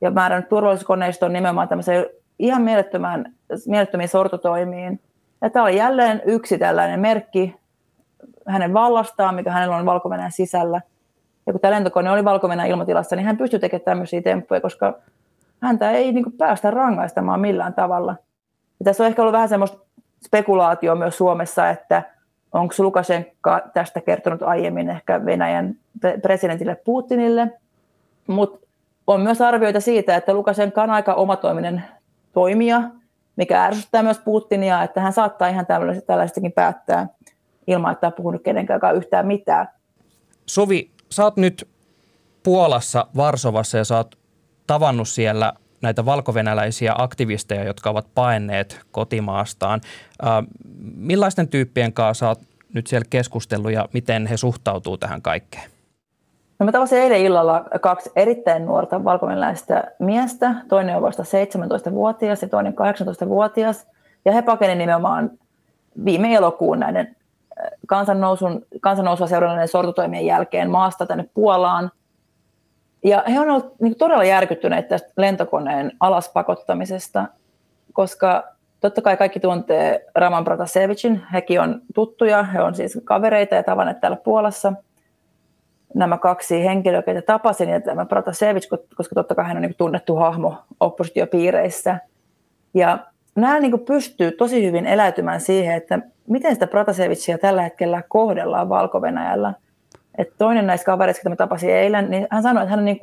ja 0.00 0.10
määrännyt 0.10 0.48
turvallisuuskoneiston 0.48 1.32
nimenomaan 1.32 1.68
tämmöiseen 1.68 2.06
ihan 2.38 2.62
mielettömiin 3.66 4.08
sortotoimiin. 4.08 5.00
Ja 5.40 5.50
tämä 5.50 5.64
oli 5.64 5.76
jälleen 5.76 6.22
yksi 6.24 6.58
tällainen 6.58 7.00
merkki 7.00 7.56
hänen 8.46 8.74
vallastaan, 8.74 9.34
mikä 9.34 9.50
hänellä 9.50 9.76
on 9.76 9.86
valko 9.86 10.10
sisällä. 10.30 10.80
Ja 11.46 11.52
kun 11.52 11.60
tämä 11.60 11.74
lentokone 11.74 12.10
oli 12.10 12.24
valko 12.24 12.48
ilmatilassa, 12.68 13.16
niin 13.16 13.26
hän 13.26 13.36
pystyi 13.36 13.60
tekemään 13.60 13.84
tämmöisiä 13.84 14.22
temppuja, 14.22 14.60
koska 14.60 14.98
häntä 15.60 15.90
ei 15.90 16.12
niin 16.12 16.32
päästä 16.38 16.70
rangaistamaan 16.70 17.40
millään 17.40 17.74
tavalla. 17.74 18.16
Ja 18.78 18.84
tässä 18.84 19.04
on 19.04 19.08
ehkä 19.08 19.22
ollut 19.22 19.32
vähän 19.32 19.48
semmoista 19.48 19.78
spekulaatio 20.26 20.94
myös 20.94 21.18
Suomessa, 21.18 21.70
että 21.70 22.02
onko 22.52 22.74
Lukashenka 22.78 23.62
tästä 23.74 24.00
kertonut 24.00 24.42
aiemmin 24.42 24.90
ehkä 24.90 25.24
Venäjän 25.24 25.74
presidentille 26.22 26.74
Putinille, 26.84 27.50
mutta 28.26 28.66
on 29.06 29.20
myös 29.20 29.40
arvioita 29.40 29.80
siitä, 29.80 30.16
että 30.16 30.34
Lukashenka 30.34 30.82
on 30.82 30.90
aika 30.90 31.14
omatoiminen 31.14 31.84
toimija, 32.32 32.82
mikä 33.36 33.64
ärsyttää 33.64 34.02
myös 34.02 34.18
Putinia, 34.18 34.82
että 34.82 35.00
hän 35.00 35.12
saattaa 35.12 35.48
ihan 35.48 35.66
tällaistakin 36.06 36.52
päättää 36.52 37.06
ilman, 37.66 37.92
että 37.92 38.06
on 38.06 38.12
puhunut 38.12 38.42
kenenkään 38.42 38.96
yhtään 38.96 39.26
mitään. 39.26 39.68
Sovi, 40.46 40.90
sä 41.10 41.24
oot 41.24 41.36
nyt 41.36 41.68
Puolassa, 42.42 43.06
Varsovassa 43.16 43.78
ja 43.78 43.84
sä 43.84 43.96
oot 43.96 44.18
tavannut 44.66 45.08
siellä 45.08 45.52
näitä 45.82 46.04
valkovenäläisiä 46.04 46.94
aktivisteja, 46.98 47.64
jotka 47.64 47.90
ovat 47.90 48.06
paenneet 48.14 48.80
kotimaastaan. 48.90 49.80
Millaisten 50.96 51.48
tyyppien 51.48 51.92
kanssa 51.92 52.26
sä 52.26 52.28
oot 52.28 52.40
nyt 52.74 52.86
siellä 52.86 53.06
keskustellut 53.10 53.72
ja 53.72 53.88
miten 53.92 54.26
he 54.26 54.36
suhtautuu 54.36 54.96
tähän 54.96 55.22
kaikkeen? 55.22 55.70
No 56.58 56.66
mä 56.66 56.72
tavasin 56.72 56.98
eilen 56.98 57.20
illalla 57.20 57.64
kaksi 57.80 58.10
erittäin 58.16 58.66
nuorta 58.66 59.04
valkovenäläistä 59.04 59.84
miestä. 59.98 60.54
Toinen 60.68 60.96
on 60.96 61.02
vasta 61.02 61.22
17-vuotias 61.22 62.42
ja 62.42 62.48
toinen 62.48 62.74
18-vuotias. 62.74 63.86
Ja 64.24 64.32
he 64.32 64.42
pakenivat 64.42 64.78
nimenomaan 64.78 65.30
viime 66.04 66.34
elokuun 66.34 66.80
näiden 66.80 67.16
kansannousun, 67.86 68.66
kansannousua 68.80 69.26
seuranneiden 69.26 69.68
sortotoimien 69.68 70.26
jälkeen 70.26 70.70
maasta 70.70 71.06
tänne 71.06 71.28
Puolaan. 71.34 71.90
Ja 73.04 73.24
he 73.28 73.40
ovat 73.40 73.50
olleet 73.50 73.80
niin 73.80 73.94
todella 73.94 74.24
järkyttyneitä 74.24 74.88
tästä 74.88 75.12
lentokoneen 75.16 75.92
alaspakottamisesta, 76.00 77.26
koska 77.92 78.44
totta 78.80 79.02
kai 79.02 79.16
kaikki 79.16 79.40
tuntee 79.40 80.06
Raman 80.14 80.44
Protasevicin. 80.44 81.22
Hekin 81.32 81.60
on 81.60 81.80
tuttuja, 81.94 82.42
he 82.42 82.62
on 82.62 82.74
siis 82.74 82.98
kavereita 83.04 83.54
ja 83.54 83.62
tavanneet 83.62 84.00
täällä 84.00 84.16
Puolassa– 84.24 84.72
nämä 85.94 86.18
kaksi 86.18 86.64
henkilöä, 86.64 87.02
joita 87.06 87.22
tapasin, 87.22 87.68
ja 87.68 87.80
tämä 87.80 88.06
Protasevich, 88.06 88.68
koska 88.96 89.14
totta 89.14 89.34
kai 89.34 89.44
hän 89.44 89.56
on 89.56 89.62
niin 89.62 89.74
tunnettu 89.78 90.16
hahmo 90.16 90.54
oppositiopiireissä. 90.80 91.98
Ja 92.74 92.98
nämä 93.34 93.60
niin 93.60 93.80
pystyy 93.80 94.30
tosi 94.30 94.66
hyvin 94.66 94.86
eläytymään 94.86 95.40
siihen, 95.40 95.76
että 95.76 95.98
miten 96.28 96.54
sitä 96.54 96.66
Protasevicia 96.66 97.38
tällä 97.38 97.62
hetkellä 97.62 98.02
kohdellaan 98.08 98.68
valko 98.68 99.00
Et 100.18 100.32
toinen 100.38 100.66
näistä 100.66 100.86
kavereista, 100.86 101.20
joita 101.20 101.30
mä 101.30 101.36
tapasin 101.36 101.70
eilen, 101.70 102.10
niin 102.10 102.26
hän 102.30 102.42
sanoi, 102.42 102.62
että 102.62 102.76
hän 102.76 102.84
niin 102.84 102.98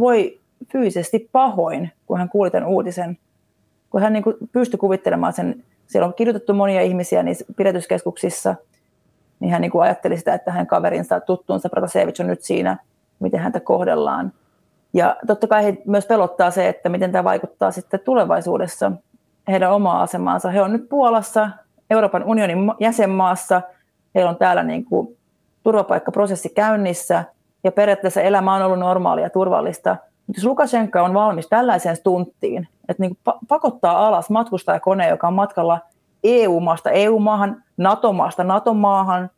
voi 0.00 0.40
fyysisesti 0.72 1.28
pahoin, 1.32 1.90
kun 2.06 2.18
hän 2.18 2.28
kuuli 2.28 2.50
tämän 2.50 2.68
uutisen, 2.68 3.18
kun 3.90 4.00
hän 4.00 4.12
niin 4.12 4.24
pystyi 4.52 4.78
kuvittelemaan 4.78 5.32
sen, 5.32 5.64
siellä 5.86 6.06
on 6.06 6.14
kirjoitettu 6.14 6.54
monia 6.54 6.82
ihmisiä 6.82 7.22
niissä 7.22 7.44
pidätyskeskuksissa– 7.56 8.54
niin 9.40 9.52
hän 9.52 9.60
niin 9.60 9.70
kuin 9.70 9.82
ajatteli 9.82 10.16
sitä, 10.16 10.34
että 10.34 10.52
hänen 10.52 10.66
kaverinsa, 10.66 11.20
tuttuunsa 11.20 11.68
Protasevich 11.68 12.20
on 12.20 12.26
nyt 12.26 12.42
siinä, 12.42 12.76
miten 13.20 13.40
häntä 13.40 13.60
kohdellaan. 13.60 14.32
Ja 14.92 15.16
totta 15.26 15.46
kai 15.46 15.64
he 15.64 15.76
myös 15.86 16.06
pelottaa 16.06 16.50
se, 16.50 16.68
että 16.68 16.88
miten 16.88 17.12
tämä 17.12 17.24
vaikuttaa 17.24 17.70
sitten 17.70 18.00
tulevaisuudessa 18.00 18.92
heidän 19.48 19.72
omaa 19.72 20.02
asemaansa. 20.02 20.50
He 20.50 20.62
on 20.62 20.72
nyt 20.72 20.88
Puolassa, 20.88 21.50
Euroopan 21.90 22.24
unionin 22.24 22.58
jäsenmaassa, 22.80 23.62
heillä 24.14 24.30
on 24.30 24.36
täällä 24.36 24.62
niin 24.62 24.84
kuin 24.84 25.16
turvapaikkaprosessi 25.62 26.48
käynnissä, 26.48 27.24
ja 27.64 27.72
periaatteessa 27.72 28.20
elämä 28.20 28.54
on 28.54 28.62
ollut 28.62 28.78
normaalia 28.78 29.24
ja 29.24 29.30
turvallista. 29.30 29.96
Mutta 30.26 30.40
jos 30.40 30.44
Lukashenka 30.44 31.02
on 31.02 31.14
valmis 31.14 31.48
tällaiseen 31.48 31.96
stunttiin, 31.96 32.68
että 32.88 33.02
niin 33.02 33.18
pakottaa 33.48 34.06
alas 34.06 34.30
matkustajakone, 34.30 35.08
joka 35.08 35.28
on 35.28 35.34
matkalla 35.34 35.80
EU-maasta 36.23 36.89
EU-maahan, 36.89 37.63
NATO-maasta 37.77 38.43
NATO-maahan, 38.43 39.29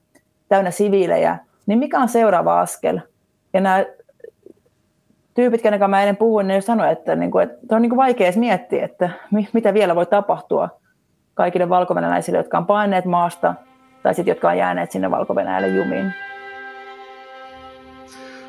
täynnä 0.50 0.72
siviilejä, 0.72 1.38
niin 1.66 1.80
mikä 1.80 2.00
on 2.00 2.10
seuraava 2.10 2.60
askel? 2.60 3.00
Ja 3.54 3.62
nämä 3.62 3.86
tyypit, 5.34 5.62
kenen 5.62 5.80
kanssa 5.80 5.92
mä 5.92 6.02
ennen 6.02 6.18
puhuin, 6.18 6.48
ne 6.48 6.62
sanoivat, 6.62 6.98
että, 6.98 7.16
niin 7.16 7.32
kuin, 7.32 7.44
että 7.44 7.76
on 7.76 7.82
niin 7.82 7.90
kuin 7.90 7.98
vaikea 7.98 8.28
edes 8.28 8.38
miettiä, 8.38 8.86
että 8.86 9.10
mitä 9.54 9.74
vielä 9.74 9.96
voi 9.96 10.06
tapahtua 10.06 10.70
kaikille 11.34 11.70
valko 11.70 11.96
jotka 12.38 12.58
on 12.58 12.66
paineet 12.66 13.06
maasta, 13.06 13.54
tai 14.04 14.16
sitten 14.16 14.32
jotka 14.32 14.50
on 14.50 14.58
jääneet 14.58 14.92
sinne 14.92 15.12
valko 15.12 15.36
jumiin. 15.76 16.14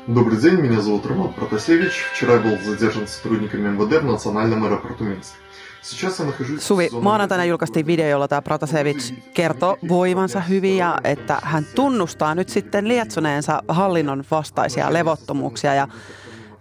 Добрый 0.05 0.37
день, 0.41 0.59
меня 0.59 0.81
зовут 0.81 1.05
Роман 1.05 1.31
Протасевич. 1.33 1.93
Вчера 2.11 2.37
был 2.37 2.57
задержан 2.57 3.07
сотрудниками 3.07 3.69
МВД 3.69 4.01
в 4.01 4.05
национальном 4.05 4.65
аэропорту 4.65 5.05
Минска. 5.05 5.37
Suvi, 6.58 6.88
maanantaina 7.00 7.44
julkaistiin 7.44 7.86
video, 7.86 8.08
jolla 8.08 8.28
tämä 8.28 8.42
Protasevich 8.42 9.14
kertoo 9.34 9.76
voivansa 9.88 10.40
hyvin 10.40 10.76
ja 10.76 10.98
että 11.04 11.38
hän 11.42 11.66
tunnustaa 11.74 12.34
nyt 12.34 12.48
sitten 12.48 12.88
lietsoneensa 12.88 13.62
hallinnon 13.68 14.24
vastaisia 14.30 14.92
levottomuuksia 14.92 15.74
ja 15.74 15.88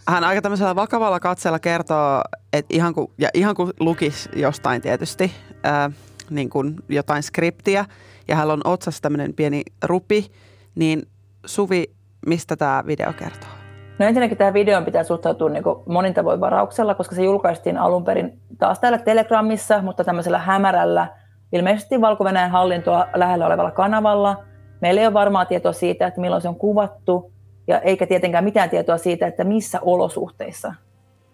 hän 0.07 0.23
aika 0.23 0.41
tämmöisellä 0.41 0.75
vakavalla 0.75 1.19
katseella 1.19 1.59
kertoo, 1.59 2.21
että 2.53 2.75
ihan 2.75 2.93
kuin, 2.93 3.07
ja 3.17 3.29
ihan 3.33 3.55
kuin 3.55 3.71
lukisi 3.79 4.29
jostain 4.35 4.81
tietysti 4.81 5.31
ää, 5.63 5.91
niin 6.29 6.49
kuin 6.49 6.75
jotain 6.89 7.23
skriptiä 7.23 7.85
ja 8.27 8.35
hän 8.35 8.51
on 8.51 8.61
otsassa 8.63 9.01
tämmöinen 9.01 9.33
pieni 9.33 9.61
rupi, 9.83 10.31
niin 10.75 11.07
Suvi, 11.45 11.83
mistä 12.27 12.55
tämä 12.55 12.83
video 12.87 13.13
kertoo? 13.13 13.56
No 13.98 14.06
ensinnäkin 14.06 14.38
tähän 14.38 14.54
videoon 14.54 14.84
pitää 14.84 15.04
suhtautua 15.04 15.48
niin 15.48 15.64
monin 15.86 16.14
tavoin 16.14 16.40
varauksella, 16.40 16.94
koska 16.94 17.14
se 17.14 17.22
julkaistiin 17.22 17.78
alun 17.78 18.04
perin 18.04 18.38
taas 18.58 18.78
täällä 18.78 18.98
Telegramissa, 18.98 19.82
mutta 19.82 20.04
tämmöisellä 20.04 20.38
hämärällä, 20.38 21.08
ilmeisesti 21.52 22.00
valko 22.00 22.24
hallintoa 22.50 23.06
lähellä 23.14 23.46
olevalla 23.46 23.70
kanavalla. 23.70 24.44
Meillä 24.80 25.00
ei 25.00 25.06
ole 25.06 25.14
varmaa 25.14 25.44
tietoa 25.44 25.72
siitä, 25.72 26.06
että 26.06 26.20
milloin 26.20 26.42
se 26.42 26.48
on 26.48 26.56
kuvattu, 26.56 27.32
ja 27.66 27.80
eikä 27.80 28.06
tietenkään 28.06 28.44
mitään 28.44 28.70
tietoa 28.70 28.98
siitä, 28.98 29.26
että 29.26 29.44
missä 29.44 29.78
olosuhteissa 29.82 30.74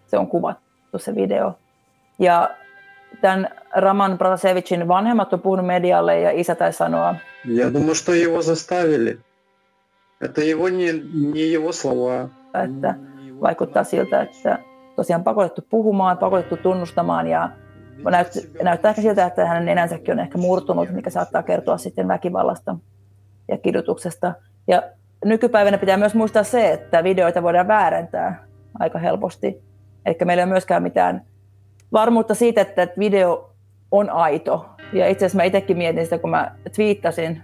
se 0.06 0.18
on 0.18 0.26
kuvattu 0.26 0.98
se 0.98 1.14
video. 1.14 1.52
Ja 2.18 2.50
tämän 3.20 3.48
Raman 3.74 4.18
Pratasevicin 4.18 4.88
vanhemmat 4.88 5.32
on 5.32 5.40
puhunut 5.40 5.66
medialle 5.66 6.20
ja 6.20 6.30
isä 6.30 6.54
taisi 6.54 6.76
sanoa. 6.78 7.14
Я 7.44 7.70
думаю, 7.70 7.94
что 7.94 8.12
его 8.14 8.42
заставили. 8.42 9.18
Это 10.22 10.40
его 10.40 10.68
не, 10.68 10.92
не 11.32 11.52
его 11.52 11.72
слова 11.72 12.28
että 12.64 12.94
vaikuttaa 13.40 13.84
siltä, 13.84 14.22
että 14.22 14.58
tosiaan 14.96 15.24
pakotettu 15.24 15.62
puhumaan, 15.70 16.18
pakotettu 16.18 16.56
tunnustamaan 16.56 17.26
ja 17.26 17.50
näyttää 18.62 18.90
ehkä 18.90 19.02
siltä, 19.02 19.26
että 19.26 19.46
hänen 19.46 19.64
nenänsäkin 19.64 20.12
on 20.12 20.20
ehkä 20.20 20.38
murtunut, 20.38 20.90
mikä 20.90 21.10
saattaa 21.10 21.42
kertoa 21.42 21.78
sitten 21.78 22.08
väkivallasta 22.08 22.76
ja 23.48 23.58
kidutuksesta. 23.58 24.32
Ja 24.68 24.82
nykypäivänä 25.24 25.78
pitää 25.78 25.96
myös 25.96 26.14
muistaa 26.14 26.42
se, 26.42 26.72
että 26.72 27.04
videoita 27.04 27.42
voidaan 27.42 27.68
väärentää 27.68 28.44
aika 28.78 28.98
helposti. 28.98 29.62
Eli 30.06 30.16
meillä 30.24 30.40
ei 30.40 30.44
ole 30.44 30.52
myöskään 30.52 30.82
mitään 30.82 31.22
varmuutta 31.92 32.34
siitä, 32.34 32.60
että 32.60 32.88
video 32.98 33.50
on 33.90 34.10
aito. 34.10 34.66
Ja 34.92 35.08
itse 35.08 35.24
asiassa 35.24 35.36
mä 35.36 35.44
itsekin 35.44 35.76
mietin 35.78 36.04
sitä, 36.04 36.18
kun 36.18 36.30
mä 36.30 36.54
twiittasin 36.74 37.42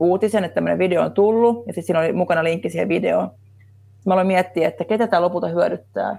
uutisen, 0.00 0.44
että 0.44 0.54
tämmöinen 0.54 0.78
video 0.78 1.02
on 1.02 1.12
tullut, 1.12 1.66
ja 1.66 1.72
sitten 1.72 1.84
siinä 1.84 2.00
oli 2.00 2.12
mukana 2.12 2.44
linkki 2.44 2.70
siihen 2.70 2.88
videoon 2.88 3.30
mä 4.06 4.14
aloin 4.14 4.26
miettiä, 4.26 4.68
että 4.68 4.84
ketä 4.84 5.06
tämä 5.06 5.22
lopulta 5.22 5.48
hyödyttää, 5.48 6.16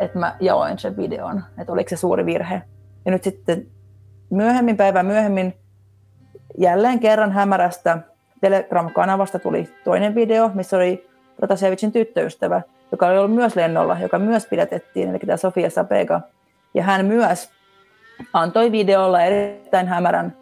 että 0.00 0.18
mä 0.18 0.36
jaoin 0.40 0.78
sen 0.78 0.96
videon, 0.96 1.42
että 1.60 1.72
oliko 1.72 1.88
se 1.88 1.96
suuri 1.96 2.26
virhe. 2.26 2.62
Ja 3.04 3.10
nyt 3.10 3.24
sitten 3.24 3.66
myöhemmin, 4.30 4.76
päivän 4.76 5.06
myöhemmin, 5.06 5.54
jälleen 6.58 7.00
kerran 7.00 7.32
hämärästä 7.32 7.98
Telegram-kanavasta 8.40 9.38
tuli 9.38 9.68
toinen 9.84 10.14
video, 10.14 10.50
missä 10.54 10.76
oli 10.76 11.06
Protasevicin 11.36 11.92
tyttöystävä, 11.92 12.62
joka 12.92 13.06
oli 13.06 13.18
ollut 13.18 13.34
myös 13.34 13.56
lennolla, 13.56 13.98
joka 14.00 14.18
myös 14.18 14.46
pidätettiin, 14.46 15.10
eli 15.10 15.18
tämä 15.18 15.36
Sofia 15.36 15.70
Sapega. 15.70 16.20
Ja 16.74 16.82
hän 16.82 17.06
myös 17.06 17.50
antoi 18.32 18.72
videolla 18.72 19.22
erittäin 19.22 19.86
hämärän 19.86 20.36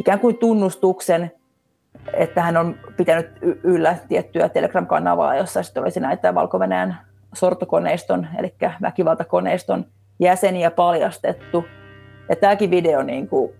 ikään 0.00 0.20
kuin 0.20 0.38
tunnustuksen 0.38 1.30
että 2.12 2.42
hän 2.42 2.56
on 2.56 2.74
pitänyt 2.96 3.30
yllä 3.62 3.96
tiettyä 4.08 4.48
Telegram-kanavaa, 4.48 5.36
jossa 5.36 5.62
sitten 5.62 5.82
olisi 5.82 6.00
näitä 6.00 6.34
valko 6.34 6.58
sortokoneiston, 7.34 8.26
eli 8.38 8.54
väkivaltakoneiston 8.82 9.84
jäseniä 10.20 10.70
paljastettu. 10.70 11.64
Ja 12.28 12.36
tämäkin 12.36 12.70
video 12.70 13.02
niin 13.02 13.28
kuin, 13.28 13.52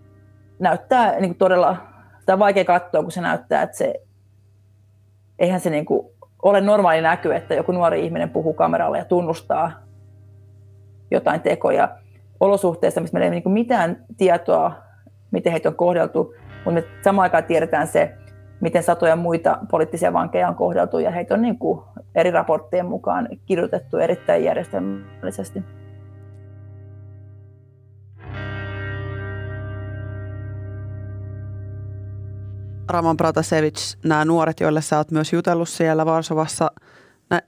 näyttää 0.59 1.11
niin 1.11 1.29
kuin 1.29 1.37
todella, 1.37 1.77
sitä 2.19 2.33
on 2.33 2.39
vaikea 2.39 2.65
katsoa, 2.65 3.01
kun 3.01 3.11
se 3.11 3.21
näyttää, 3.21 3.61
että 3.61 3.77
se, 3.77 3.93
eihän 5.39 5.59
se 5.59 5.69
niin 5.69 5.85
kuin, 5.85 6.07
ole 6.43 6.61
normaali 6.61 7.01
näky, 7.01 7.33
että 7.33 7.53
joku 7.53 7.71
nuori 7.71 8.05
ihminen 8.05 8.29
puhuu 8.29 8.53
kameralle 8.53 8.97
ja 8.97 9.05
tunnustaa 9.05 9.71
jotain 11.11 11.41
tekoja 11.41 11.89
olosuhteissa, 12.39 13.01
missä 13.01 13.13
meillä 13.13 13.25
ei 13.25 13.29
ole 13.29 13.41
niin 13.45 13.53
mitään 13.53 14.05
tietoa, 14.17 14.73
miten 15.31 15.51
heitä 15.51 15.69
on 15.69 15.75
kohdeltu, 15.75 16.33
mutta 16.65 16.81
me 16.81 16.83
samaan 17.03 17.23
aikaan 17.23 17.43
tiedetään 17.43 17.87
se, 17.87 18.13
miten 18.61 18.83
satoja 18.83 19.15
muita 19.15 19.57
poliittisia 19.71 20.13
vankeja 20.13 20.47
on 20.47 20.55
kohdeltu 20.55 20.99
ja 20.99 21.11
heitä 21.11 21.33
on 21.33 21.41
niin 21.41 21.59
kuin 21.59 21.81
eri 22.15 22.31
raporttien 22.31 22.85
mukaan 22.85 23.27
kirjoitettu 23.45 23.97
erittäin 23.97 24.43
järjestelmällisesti. 24.43 25.63
Raman 32.89 33.17
Pratasevich, 33.17 33.97
nämä 34.05 34.25
nuoret, 34.25 34.59
joille 34.59 34.81
sä 34.81 34.97
oot 34.97 35.11
myös 35.11 35.33
jutellut 35.33 35.69
siellä 35.69 36.05
Varsovassa, 36.05 36.71
nämä 37.29 37.41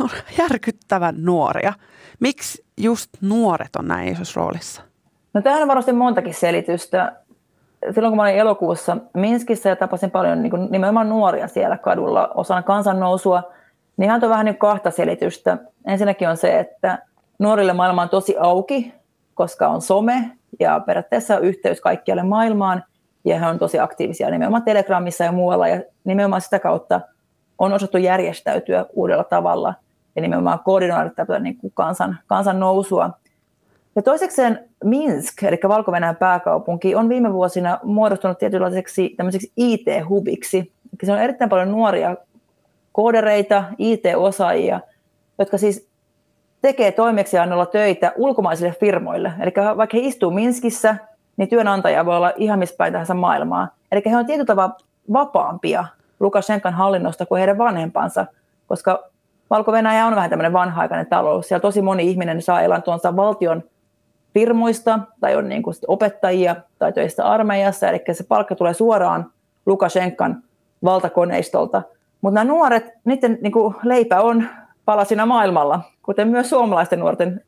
on 0.00 0.10
järkyttävän 0.38 1.14
nuoria. 1.18 1.72
Miksi 2.20 2.64
just 2.76 3.10
nuoret 3.20 3.76
on 3.78 3.88
näin 3.88 4.08
isossa 4.08 4.40
roolissa? 4.40 4.82
No 5.34 5.42
tähän 5.42 5.62
on 5.62 5.68
varmasti 5.68 5.92
montakin 5.92 6.34
selitystä. 6.34 7.12
Silloin 7.94 8.10
kun 8.10 8.16
mä 8.16 8.22
olin 8.22 8.34
elokuussa 8.34 8.96
Minskissä 9.14 9.68
ja 9.68 9.76
tapasin 9.76 10.10
paljon 10.10 10.42
niin 10.42 10.50
kuin 10.50 10.68
nimenomaan 10.70 11.08
nuoria 11.08 11.48
siellä 11.48 11.78
kadulla 11.78 12.28
osana 12.34 12.62
kansannousua, 12.62 13.42
niin 13.96 14.04
ihan 14.04 14.24
on 14.24 14.30
vähän 14.30 14.46
niin 14.46 14.58
kahta 14.58 14.90
selitystä. 14.90 15.58
Ensinnäkin 15.86 16.28
on 16.28 16.36
se, 16.36 16.58
että 16.58 16.98
nuorille 17.38 17.72
maailma 17.72 18.02
on 18.02 18.08
tosi 18.08 18.36
auki, 18.38 18.94
koska 19.34 19.68
on 19.68 19.82
some 19.82 20.30
ja 20.60 20.80
periaatteessa 20.80 21.38
yhteys 21.38 21.80
kaikkialle 21.80 22.22
maailmaan 22.22 22.84
ja 23.24 23.38
he 23.38 23.46
on 23.46 23.58
tosi 23.58 23.78
aktiivisia 23.78 24.30
nimenomaan 24.30 24.62
Telegramissa 24.62 25.24
ja 25.24 25.32
muualla 25.32 25.68
ja 25.68 25.82
nimenomaan 26.04 26.42
sitä 26.42 26.58
kautta 26.58 27.00
on 27.58 27.72
osattu 27.72 27.98
järjestäytyä 27.98 28.86
uudella 28.92 29.24
tavalla 29.24 29.74
ja 30.16 30.22
nimenomaan 30.22 30.58
koordinoida 30.64 31.10
tätä 31.10 31.38
niin 31.38 31.56
kuin 31.56 31.72
kansan, 31.74 32.18
kansan 32.26 32.60
nousua. 32.60 33.10
Ja 33.96 34.02
toisekseen 34.02 34.68
Minsk, 34.84 35.42
eli 35.42 35.58
valko 35.68 35.92
pääkaupunki, 36.18 36.94
on 36.94 37.08
viime 37.08 37.32
vuosina 37.32 37.78
muodostunut 37.82 38.38
tietynlaiseksi 38.38 39.16
IT-hubiksi. 39.56 40.72
Se 41.02 41.12
on 41.12 41.18
erittäin 41.18 41.48
paljon 41.48 41.70
nuoria 41.70 42.16
koodereita, 42.92 43.64
IT-osaajia, 43.78 44.80
jotka 45.38 45.58
siis 45.58 45.88
tekee 46.62 46.92
toimeksiannolla 46.92 47.66
töitä 47.66 48.12
ulkomaisille 48.16 48.74
firmoille. 48.80 49.32
Eli 49.40 49.52
vaikka 49.76 49.96
he 49.96 50.02
istuu 50.02 50.30
Minskissä, 50.30 50.96
niin 51.36 51.48
työnantaja 51.48 52.06
voi 52.06 52.16
olla 52.16 52.32
ihan 52.36 52.58
missä 52.58 52.74
päin 52.78 52.92
tahansa 52.92 53.14
maailmaa. 53.14 53.68
Eli 53.92 54.02
he 54.06 54.16
on 54.16 54.26
tietyllä 54.26 54.46
tavalla 54.46 54.76
vapaampia 55.12 55.84
Lukashenkan 56.20 56.74
hallinnosta 56.74 57.26
kuin 57.26 57.38
heidän 57.38 57.58
vanhempansa, 57.58 58.26
koska 58.66 59.10
Valko-Venäjä 59.50 60.06
on 60.06 60.14
vähän 60.14 60.30
tämmöinen 60.30 60.52
vanha-aikainen 60.52 61.06
talous. 61.06 61.48
Siellä 61.48 61.62
tosi 61.62 61.82
moni 61.82 62.10
ihminen 62.10 62.42
saa 62.42 62.62
elantonsa 62.62 63.16
valtion 63.16 63.62
firmoista 64.34 64.98
tai 65.20 65.36
on 65.36 65.48
niin 65.48 65.62
kuin 65.62 65.74
opettajia 65.88 66.56
tai 66.78 66.92
töissä 66.92 67.24
armeijassa, 67.24 67.88
eli 67.88 68.02
se 68.12 68.24
palkka 68.24 68.54
tulee 68.54 68.74
suoraan 68.74 69.30
Lukashenkan 69.66 70.42
valtakoneistolta. 70.84 71.82
Mutta 72.20 72.34
nämä 72.34 72.52
nuoret, 72.52 72.84
niiden 73.04 73.38
niin 73.40 73.52
kuin 73.52 73.74
leipä 73.82 74.20
on 74.20 74.44
palasina 74.84 75.26
maailmalla, 75.26 75.80
kuten 76.02 76.28
myös 76.28 76.50
suomalaisten 76.50 77.00
nuorten 77.00 77.44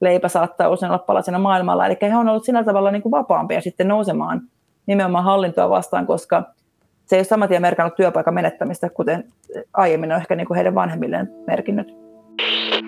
leipä 0.00 0.28
saattaa 0.28 0.68
usein 0.68 0.92
olla 0.92 1.04
palasina 1.06 1.38
maailmalla. 1.38 1.86
Eli 1.86 1.96
he 2.02 2.16
on 2.16 2.28
ollut 2.28 2.44
sillä 2.44 2.64
tavalla 2.64 2.90
niin 2.90 3.02
kuin 3.02 3.12
vapaampia 3.12 3.60
sitten 3.60 3.88
nousemaan 3.88 4.40
nimenomaan 4.86 5.24
hallintoa 5.24 5.70
vastaan, 5.70 6.06
koska 6.06 6.42
se 7.06 7.16
ei 7.16 7.20
ole 7.20 7.24
saman 7.24 7.48
tien 7.48 7.62
merkannut 7.62 7.94
työpaikan 7.96 8.34
menettämistä, 8.34 8.90
kuten 8.90 9.24
aiemmin 9.72 10.12
on 10.12 10.18
ehkä 10.18 10.36
niin 10.36 10.46
kuin 10.46 10.54
heidän 10.54 10.74
vanhemmilleen 10.74 11.30
merkinnyt. 11.46 12.03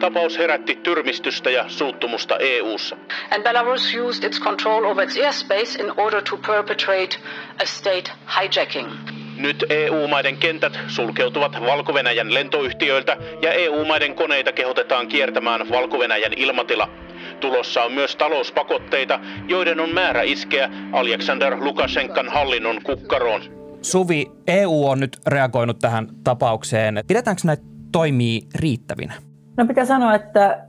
Tapaus 0.01 0.39
herätti 0.39 0.75
tyrmistystä 0.83 1.51
ja 1.51 1.65
suuttumusta 1.69 2.37
EU:ssa. 2.37 2.97
And 3.31 3.43
Belarus 3.43 3.95
used 3.95 4.25
its 4.25 4.41
control 4.41 4.85
over 4.85 5.05
its 5.05 5.17
airspace 5.17 5.83
in 5.83 5.93
order 5.97 6.23
to 6.31 6.37
perpetrate 6.37 7.19
a 7.63 7.67
state 7.67 8.13
hijacking. 8.41 8.89
Nyt 9.37 9.65
EU-maiden 9.71 10.37
kentät 10.37 10.79
sulkeutuvat 10.89 11.61
valko 11.61 11.95
lentoyhtiöiltä 12.35 13.17
ja 13.43 13.53
EU-maiden 13.53 14.15
koneita 14.15 14.53
kehotetaan 14.53 15.09
kiertämään 15.09 15.69
valko 15.71 15.99
ilmatila. 16.37 16.89
Tulossa 17.41 17.83
on 17.83 17.93
myös 17.93 18.17
talouspakotteita, 18.17 19.21
joiden 19.49 19.81
on 19.81 19.95
määrä 19.95 20.23
iskeä 20.23 20.71
Alexander 20.93 21.57
Lukashenkan 21.61 22.29
hallinnon 22.29 22.83
kukkaroon. 22.83 23.43
Suvi, 23.83 24.27
EU 24.47 24.89
on 24.89 25.01
nyt 25.01 25.17
reagoinut 25.27 25.79
tähän 25.79 26.09
tapaukseen. 26.25 27.03
Pidetäänkö 27.07 27.43
näitä 27.45 27.63
toimii 27.93 28.41
riittävinä? 28.55 29.15
No 29.57 29.67
pitää 29.67 29.85
sanoa, 29.85 30.15
että 30.15 30.67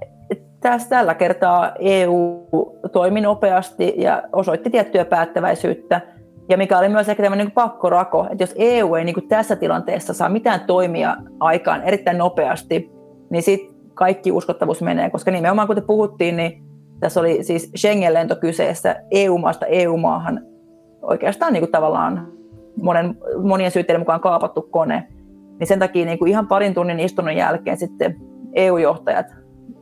tässä 0.60 0.89
tällä 0.89 1.13
kertaa 1.13 1.71
EU 1.80 2.47
toimi 2.91 3.21
nopeasti 3.21 3.93
ja 3.97 4.23
osoitti 4.34 4.69
tiettyä 4.69 5.06
päättäväisyyttä– 5.06 6.02
ja 6.50 6.58
mikä 6.58 6.78
oli 6.78 6.89
myös 6.89 7.10
ehkä 7.10 7.23
tämmöinen 7.23 7.47
niin 7.47 7.54
pakkorako, 7.54 8.28
että 8.32 8.43
jos 8.43 8.54
EU 8.58 8.95
ei 8.95 9.04
niin 9.04 9.13
kuin 9.13 9.28
tässä 9.28 9.56
tilanteessa 9.56 10.13
saa 10.13 10.30
mitään 10.30 10.60
toimia 10.60 11.17
aikaan 11.39 11.84
erittäin 11.84 12.17
nopeasti, 12.17 12.91
niin 13.30 13.43
sitten 13.43 13.76
kaikki 13.93 14.32
uskottavuus 14.32 14.82
menee, 14.82 15.10
koska 15.10 15.32
nimenomaan 15.32 15.67
kuten 15.67 15.84
puhuttiin, 15.84 16.38
niin 16.38 16.63
tässä 17.00 17.19
oli 17.19 17.43
siis 17.43 17.71
Schengen-lento 17.78 18.36
kyseessä 18.36 18.95
EU-maasta 19.12 19.65
EU-maahan 19.65 20.41
oikeastaan 21.02 21.54
niin 21.54 21.62
kuin 21.62 21.71
tavallaan 21.71 22.34
monen, 22.82 23.17
monien 23.43 23.71
syytteiden 23.71 24.02
mukaan 24.02 24.19
kaapattu 24.19 24.62
kone. 24.62 25.08
Niin 25.60 25.67
sen 25.67 25.80
takia 25.80 26.06
niin 26.06 26.19
kuin 26.19 26.30
ihan 26.30 26.47
parin 26.47 26.73
tunnin 26.73 27.00
istunnon 27.00 27.36
jälkeen 27.36 27.78
sitten 27.78 28.15
EU-johtajat 28.54 29.28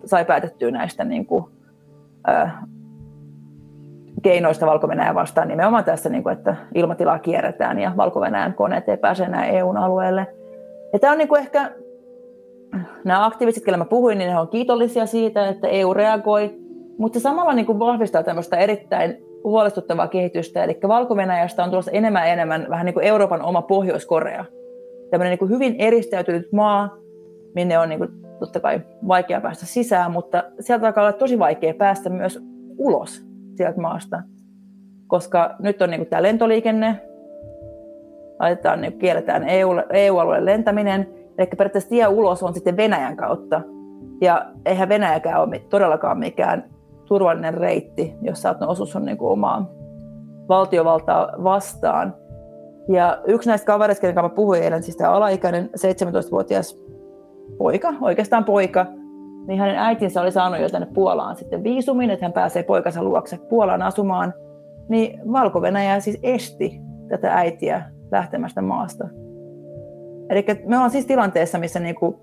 sai 0.06 0.26
päätettyä 0.26 0.72
näistä 0.72 1.04
niin 1.04 1.26
kuin, 1.26 1.46
äh, 2.30 2.54
keinoista 4.22 4.66
valko 4.66 4.88
vastaan 5.16 5.48
nimenomaan 5.48 5.84
tässä, 5.84 6.10
niin 6.10 6.24
kuin, 6.24 6.34
että 6.34 6.56
ilmatilaa 6.76 7.20
kierretään 7.20 7.80
ja 7.80 7.92
valko 7.98 8.20
koneet 8.54 8.90
ei 8.90 8.98
pääse 8.98 9.24
enää 9.24 9.46
EUn 9.46 9.78
alueelle. 9.78 10.28
Ja 10.94 11.00
tämä 11.00 11.14
on 11.14 11.18
niin 11.18 11.28
kuin 11.28 11.42
ehkä, 11.42 11.72
nämä 13.04 13.26
aktivistit, 13.26 13.66
kellä 13.66 13.78
mä 13.78 13.86
puhuin, 13.86 14.18
niin 14.18 14.32
he 14.32 14.40
on 14.40 14.48
kiitollisia 14.48 15.06
siitä, 15.06 15.48
että 15.48 15.68
EU 15.68 15.94
reagoi, 15.94 16.56
mutta 16.98 17.20
se 17.20 17.24
samalla 17.24 17.54
niin 17.54 17.66
kuin 17.66 17.80
vahvistaa 17.80 18.24
tämmöistä 18.24 18.58
erittäin 18.58 19.18
huolestuttavaa 19.44 20.08
kehitystä, 20.08 20.64
eli 20.64 20.78
valko 20.88 21.16
on 21.64 21.70
tulossa 21.70 21.92
enemmän 21.92 22.28
ja 22.28 22.34
enemmän 22.34 22.66
vähän 22.70 22.86
niin 22.86 22.94
kuin 22.94 23.06
Euroopan 23.06 23.42
oma 23.42 23.62
Pohjois-Korea. 23.62 24.46
Tämmöinen 25.10 25.30
niin 25.30 25.40
kuin 25.40 25.52
hyvin 25.52 25.76
eristäytynyt 25.80 26.52
maa, 26.52 26.98
minne 27.56 27.80
on 27.80 27.90
niin 27.90 28.00
kuin 28.00 28.25
totta 28.40 28.60
kai 28.60 28.82
vaikea 29.08 29.42
päästä 29.42 29.66
sisään, 29.66 30.12
mutta 30.12 30.44
sieltä 30.60 30.88
alkaa 30.88 31.04
olla 31.04 31.14
tosi 31.14 31.40
vaikea 31.40 31.74
päästä 31.74 32.10
myös 32.10 32.40
ulos 32.78 33.26
sieltä 33.56 33.82
maasta. 33.82 34.22
Koska 35.08 35.56
nyt 35.60 35.82
on 35.82 35.90
niin 35.90 36.08
tämä 36.08 36.24
lentoliikenne, 36.24 37.02
laitetaan, 38.40 38.82
niin 38.82 39.00
kielletään 39.00 39.50
EU, 39.50 39.70
EU-alueen 39.94 40.46
lentäminen, 40.46 41.10
eli 41.38 41.48
periaatteessa 41.58 41.90
tie 41.90 42.08
ulos 42.08 42.44
on 42.44 42.54
sitten 42.54 42.78
Venäjän 42.78 43.18
kautta. 43.18 43.62
Ja 44.22 44.46
eihän 44.66 44.90
Venäjäkään 44.90 45.42
ole 45.42 45.60
todellakaan 45.60 46.20
mikään 46.20 46.70
turvallinen 47.06 47.54
reitti, 47.54 48.14
jos 48.22 48.42
saat 48.42 48.62
osuus 48.62 48.96
on 48.96 49.06
niin 49.06 49.18
kuin 49.18 49.32
omaa 49.32 49.70
valtiovaltaa 50.50 51.32
vastaan. 51.44 52.16
Ja 52.90 53.22
yksi 53.28 53.50
näistä 53.50 53.66
kavereista, 53.66 54.02
kenen 54.02 54.16
kanssa 54.16 54.36
puhuin 54.36 54.64
eilen, 54.64 54.84
siis 54.84 54.98
tämä 54.98 55.12
alaikäinen 55.12 55.70
17-vuotias 55.78 56.85
poika, 57.58 57.94
oikeastaan 58.02 58.46
poika, 58.46 58.86
niin 59.48 59.60
hänen 59.60 59.78
äitinsä 59.78 60.22
oli 60.22 60.32
saanut 60.32 60.62
jo 60.62 60.70
tänne 60.70 60.88
Puolaan 60.94 61.36
sitten 61.36 61.64
viisumin, 61.64 62.10
että 62.10 62.26
hän 62.26 62.34
pääsee 62.34 62.64
poikansa 62.64 63.04
luokse 63.04 63.38
Puolaan 63.38 63.82
asumaan. 63.82 64.34
Niin 64.90 65.20
valko 65.32 65.62
siis 66.00 66.20
esti 66.24 66.80
tätä 67.08 67.34
äitiä 67.34 67.84
lähtemästä 68.12 68.62
maasta. 68.62 69.08
Eli 70.30 70.46
me 70.66 70.76
ollaan 70.76 70.92
siis 70.92 71.06
tilanteessa, 71.06 71.58
missä 71.58 71.80
niinku 71.80 72.20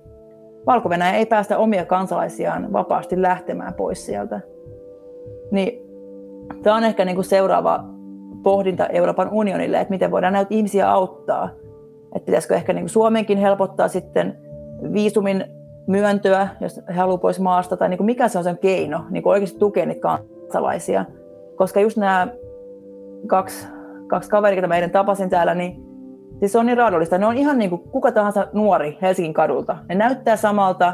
valko 0.66 0.88
ei 1.14 1.26
päästä 1.26 1.58
omia 1.58 1.84
kansalaisiaan 1.84 2.72
vapaasti 2.72 3.22
lähtemään 3.22 3.74
pois 3.74 4.06
sieltä. 4.06 4.40
Niin 5.50 5.82
tämä 6.62 6.76
on 6.76 6.84
ehkä 6.84 7.04
niinku 7.04 7.22
seuraava 7.22 7.84
pohdinta 8.42 8.86
Euroopan 8.86 9.28
unionille, 9.32 9.80
että 9.80 9.90
miten 9.90 10.10
voidaan 10.10 10.32
näitä 10.32 10.54
ihmisiä 10.54 10.90
auttaa. 10.90 11.50
Että 12.14 12.26
pitäisikö 12.26 12.54
ehkä 12.54 12.72
niinku 12.72 12.88
Suomenkin 12.88 13.38
helpottaa 13.38 13.88
sitten 13.88 14.38
viisumin 14.92 15.44
myöntöä, 15.86 16.48
jos 16.60 16.80
he 16.88 16.92
haluaa 16.92 17.18
pois 17.18 17.40
maasta, 17.40 17.76
tai 17.76 17.88
niin 17.88 17.98
kuin 17.98 18.06
mikä 18.06 18.28
se 18.28 18.38
on 18.38 18.44
sen 18.44 18.58
keino 18.58 19.04
niin 19.10 19.22
kuin 19.22 19.30
oikeasti 19.30 19.58
tukea 19.58 19.86
niitä 19.86 20.00
kansalaisia. 20.00 21.04
Koska 21.56 21.80
just 21.80 21.96
nämä 21.96 22.28
kaksi, 23.26 23.66
kaksi 24.06 24.30
kaveria, 24.30 24.56
joita 24.56 24.68
meidän 24.68 24.90
tapasin 24.90 25.30
täällä, 25.30 25.54
niin 25.54 25.92
Siis 26.42 26.52
se 26.52 26.58
on 26.58 26.66
niin 26.66 26.78
raadollista. 26.78 27.18
Ne 27.18 27.26
on 27.26 27.36
ihan 27.36 27.58
niin 27.58 27.70
kuin 27.70 27.82
kuka 27.82 28.12
tahansa 28.12 28.48
nuori 28.52 28.98
Helsingin 29.02 29.34
kadulta. 29.34 29.76
Ne 29.88 29.94
näyttää 29.94 30.36
samalta, 30.36 30.92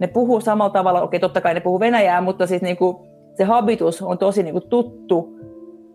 ne 0.00 0.06
puhuu 0.06 0.40
samalla 0.40 0.72
tavalla. 0.72 1.02
Okei, 1.02 1.20
totta 1.20 1.40
kai 1.40 1.54
ne 1.54 1.60
puhuu 1.60 1.80
venäjää, 1.80 2.20
mutta 2.20 2.46
siis 2.46 2.62
niin 2.62 2.76
kuin 2.76 2.96
se 3.34 3.44
habitus 3.44 4.02
on 4.02 4.18
tosi 4.18 4.42
niin 4.42 4.52
kuin 4.52 4.68
tuttu. 4.68 5.38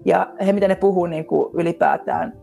Ja 0.06 0.28
he, 0.46 0.54
mitä 0.54 0.68
ne 0.68 0.76
puhuu 0.76 1.06
niin 1.06 1.26
kuin 1.26 1.50
ylipäätään 1.54 2.34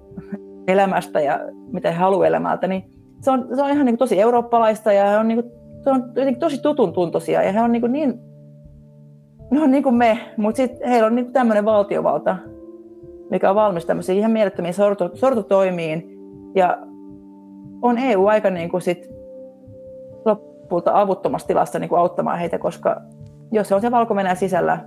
elämästä 0.69 1.21
ja 1.21 1.41
mitä 1.73 1.91
he 1.91 1.97
haluaa 1.97 2.27
elämältä, 2.27 2.67
niin 2.67 2.85
se 3.23 3.31
on, 3.31 3.49
se 3.55 3.63
on 3.63 3.71
ihan 3.71 3.87
niin 3.87 3.93
kuin 3.93 3.99
tosi 3.99 4.21
eurooppalaista 4.21 4.93
ja 4.93 5.11
he 5.11 5.19
on, 5.19 5.29
niin 5.29 5.43
kuin, 5.43 5.53
se 5.85 5.91
on 5.91 6.03
jotenkin 6.07 6.41
tosi 6.41 6.63
tutun 6.63 6.93
tuntoisia 6.93 7.43
ja 7.43 7.53
he 7.53 7.61
on 7.61 7.73
niin, 7.73 7.81
kuin 7.81 7.93
niin 7.93 8.21
ne 9.51 9.63
on 9.63 9.71
niin 9.71 9.83
kuin 9.83 9.95
me, 9.95 10.19
mutta 10.37 10.57
sitten 10.57 10.89
heillä 10.89 11.07
on 11.07 11.15
niin 11.15 11.25
kuin 11.25 11.33
tämmöinen 11.33 11.65
valtiovalta, 11.65 12.37
mikä 13.31 13.51
on 13.51 13.57
valmis 13.57 13.87
tämmöisiin 13.87 14.19
ihan 14.19 14.31
mielettömiin 14.31 14.75
sorto, 14.75 15.11
sortotoimiin 15.15 16.19
ja 16.55 16.79
on 17.83 17.99
EU 17.99 18.27
aika 18.27 18.51
niin 18.51 18.71
kuin 18.71 18.81
sit 18.81 19.11
lopulta 20.25 21.01
avuttomassa 21.01 21.49
tilassa 21.49 21.79
niin 21.79 21.89
kuin 21.89 21.99
auttamaan 21.99 22.39
heitä, 22.39 22.59
koska 22.59 23.01
jos 23.53 23.69
se 23.69 23.75
on 23.75 23.81
se 23.81 23.91
valko 23.91 24.15
sisällä, 24.35 24.79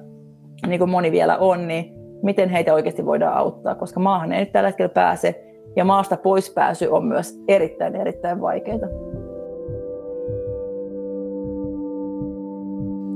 niin 0.68 0.80
kuin 0.80 0.90
moni 0.90 1.12
vielä 1.12 1.38
on, 1.38 1.68
niin 1.68 1.94
miten 2.24 2.50
heitä 2.50 2.74
oikeasti 2.74 3.06
voidaan 3.06 3.38
auttaa, 3.38 3.76
koska 3.76 4.00
maahan 4.00 4.32
ei 4.32 4.40
nyt 4.40 4.52
tällä 4.52 4.70
hetkellä 4.70 4.90
pääse 4.90 5.55
ja 5.76 5.86
maasta 5.86 6.18
pois 6.18 6.50
pääsy 6.50 6.88
on 6.88 7.06
myös 7.06 7.40
erittäin 7.48 7.96
erittäin 7.96 8.42
vaikeaa. 8.42 8.80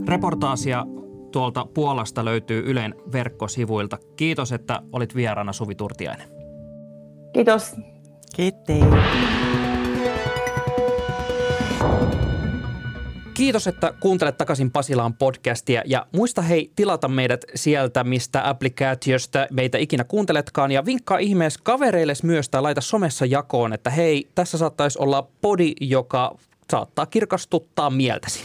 Reportaasia 0.08 0.86
tuolta 1.32 1.68
Puolasta 1.74 2.26
löytyy 2.26 2.64
Ylen 2.66 2.96
verkkosivuilta. 3.12 3.98
Kiitos, 4.16 4.52
että 4.52 4.82
olit 4.92 5.16
vieraana 5.16 5.54
Suvi 5.54 5.76
Turtiainen. 5.76 6.28
Kiitos. 7.34 7.76
Kiitti. 8.36 8.80
Kiitos, 13.40 13.68
että 13.68 13.94
kuuntelet 14.00 14.38
takaisin 14.38 14.72
Pasilaan 14.72 15.14
podcastia 15.14 15.82
ja 15.86 16.08
muista 16.12 16.42
hei 16.42 16.72
tilata 16.76 17.08
meidät 17.08 17.46
sieltä, 17.56 18.04
mistä 18.04 18.50
applikaatiosta 18.50 19.48
meitä 19.52 19.78
ikinä 19.78 20.04
kuunteletkaan 20.04 20.72
ja 20.72 20.86
vinkkaa 20.86 21.18
ihmeessä 21.18 21.60
kavereille 21.64 22.14
myös 22.24 22.50
tai 22.50 22.62
laita 22.62 22.82
somessa 22.82 23.26
jakoon, 23.26 23.74
että 23.74 23.90
hei, 23.90 24.30
tässä 24.36 24.58
saattaisi 24.58 25.00
olla 25.00 25.28
podi, 25.42 25.74
joka 25.82 26.36
saattaa 26.72 27.06
kirkastuttaa 27.06 27.90
mieltäsi. 27.90 28.44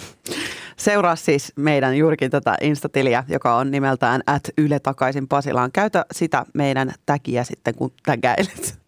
Seuraa 0.76 1.16
siis 1.16 1.52
meidän 1.56 1.96
juurikin 1.96 2.30
tätä 2.30 2.56
Instatiliä, 2.60 3.24
joka 3.28 3.56
on 3.56 3.70
nimeltään 3.70 4.22
at 4.26 4.42
Yle 4.58 4.80
takaisin 4.80 5.28
Pasilaan. 5.28 5.72
Käytä 5.72 6.06
sitä 6.12 6.46
meidän 6.54 6.92
täkiä 7.06 7.44
sitten, 7.44 7.74
kun 7.74 7.92
tägäilet. 8.06 8.78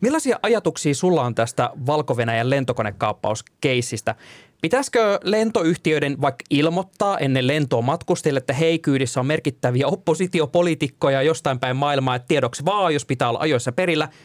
Millaisia 0.00 0.38
ajatuksia 0.42 0.94
sulla 0.94 1.22
on 1.22 1.34
tästä 1.34 1.70
Valko-Venäjän 1.86 2.50
lentokonekaappauskeissistä? 2.50 4.14
Pitäisikö 4.62 5.20
lentoyhtiöiden 5.24 6.20
vaikka 6.20 6.44
ilmoittaa 6.50 7.18
ennen 7.18 7.46
lentoa 7.46 7.82
matkustajille, 7.82 8.38
että 8.38 8.52
hei 8.52 8.78
kyydissä 8.78 9.20
on 9.20 9.26
merkittäviä 9.26 9.86
oppositiopoliitikkoja 9.86 11.22
jostain 11.22 11.60
päin 11.60 11.76
maailmaa, 11.76 12.14
että 12.14 12.28
tiedoksi 12.28 12.64
vaan, 12.64 12.94
jos 12.94 13.06
pitää 13.06 13.28
olla 13.28 13.40
ajoissa 13.40 13.72
perillä– 13.72 14.08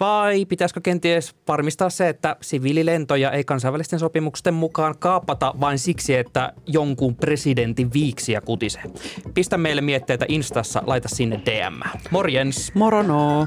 vai 0.00 0.44
pitäisikö 0.44 0.80
kenties 0.80 1.34
varmistaa 1.48 1.90
se, 1.90 2.08
että 2.08 2.36
siviililentoja 2.40 3.30
ei 3.30 3.44
kansainvälisten 3.44 3.98
sopimusten 3.98 4.54
mukaan 4.54 4.94
kaapata 4.98 5.54
vain 5.60 5.78
siksi, 5.78 6.16
että 6.16 6.52
jonkun 6.66 7.16
presidentin 7.16 7.92
viiksiä 7.92 8.40
kutisee? 8.40 8.82
Pistä 9.34 9.58
meille 9.58 9.80
mietteitä 9.80 10.24
Instassa, 10.28 10.82
laita 10.86 11.08
sinne 11.08 11.40
DM. 11.46 11.80
Morjens! 12.10 12.72
Morono! 12.74 13.46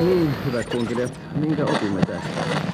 Niin, 0.00 0.30
hyvät 0.46 0.70
kunkilijat, 0.70 1.20
minkä 1.34 1.64
opimme 1.64 2.00
tästä? 2.00 2.67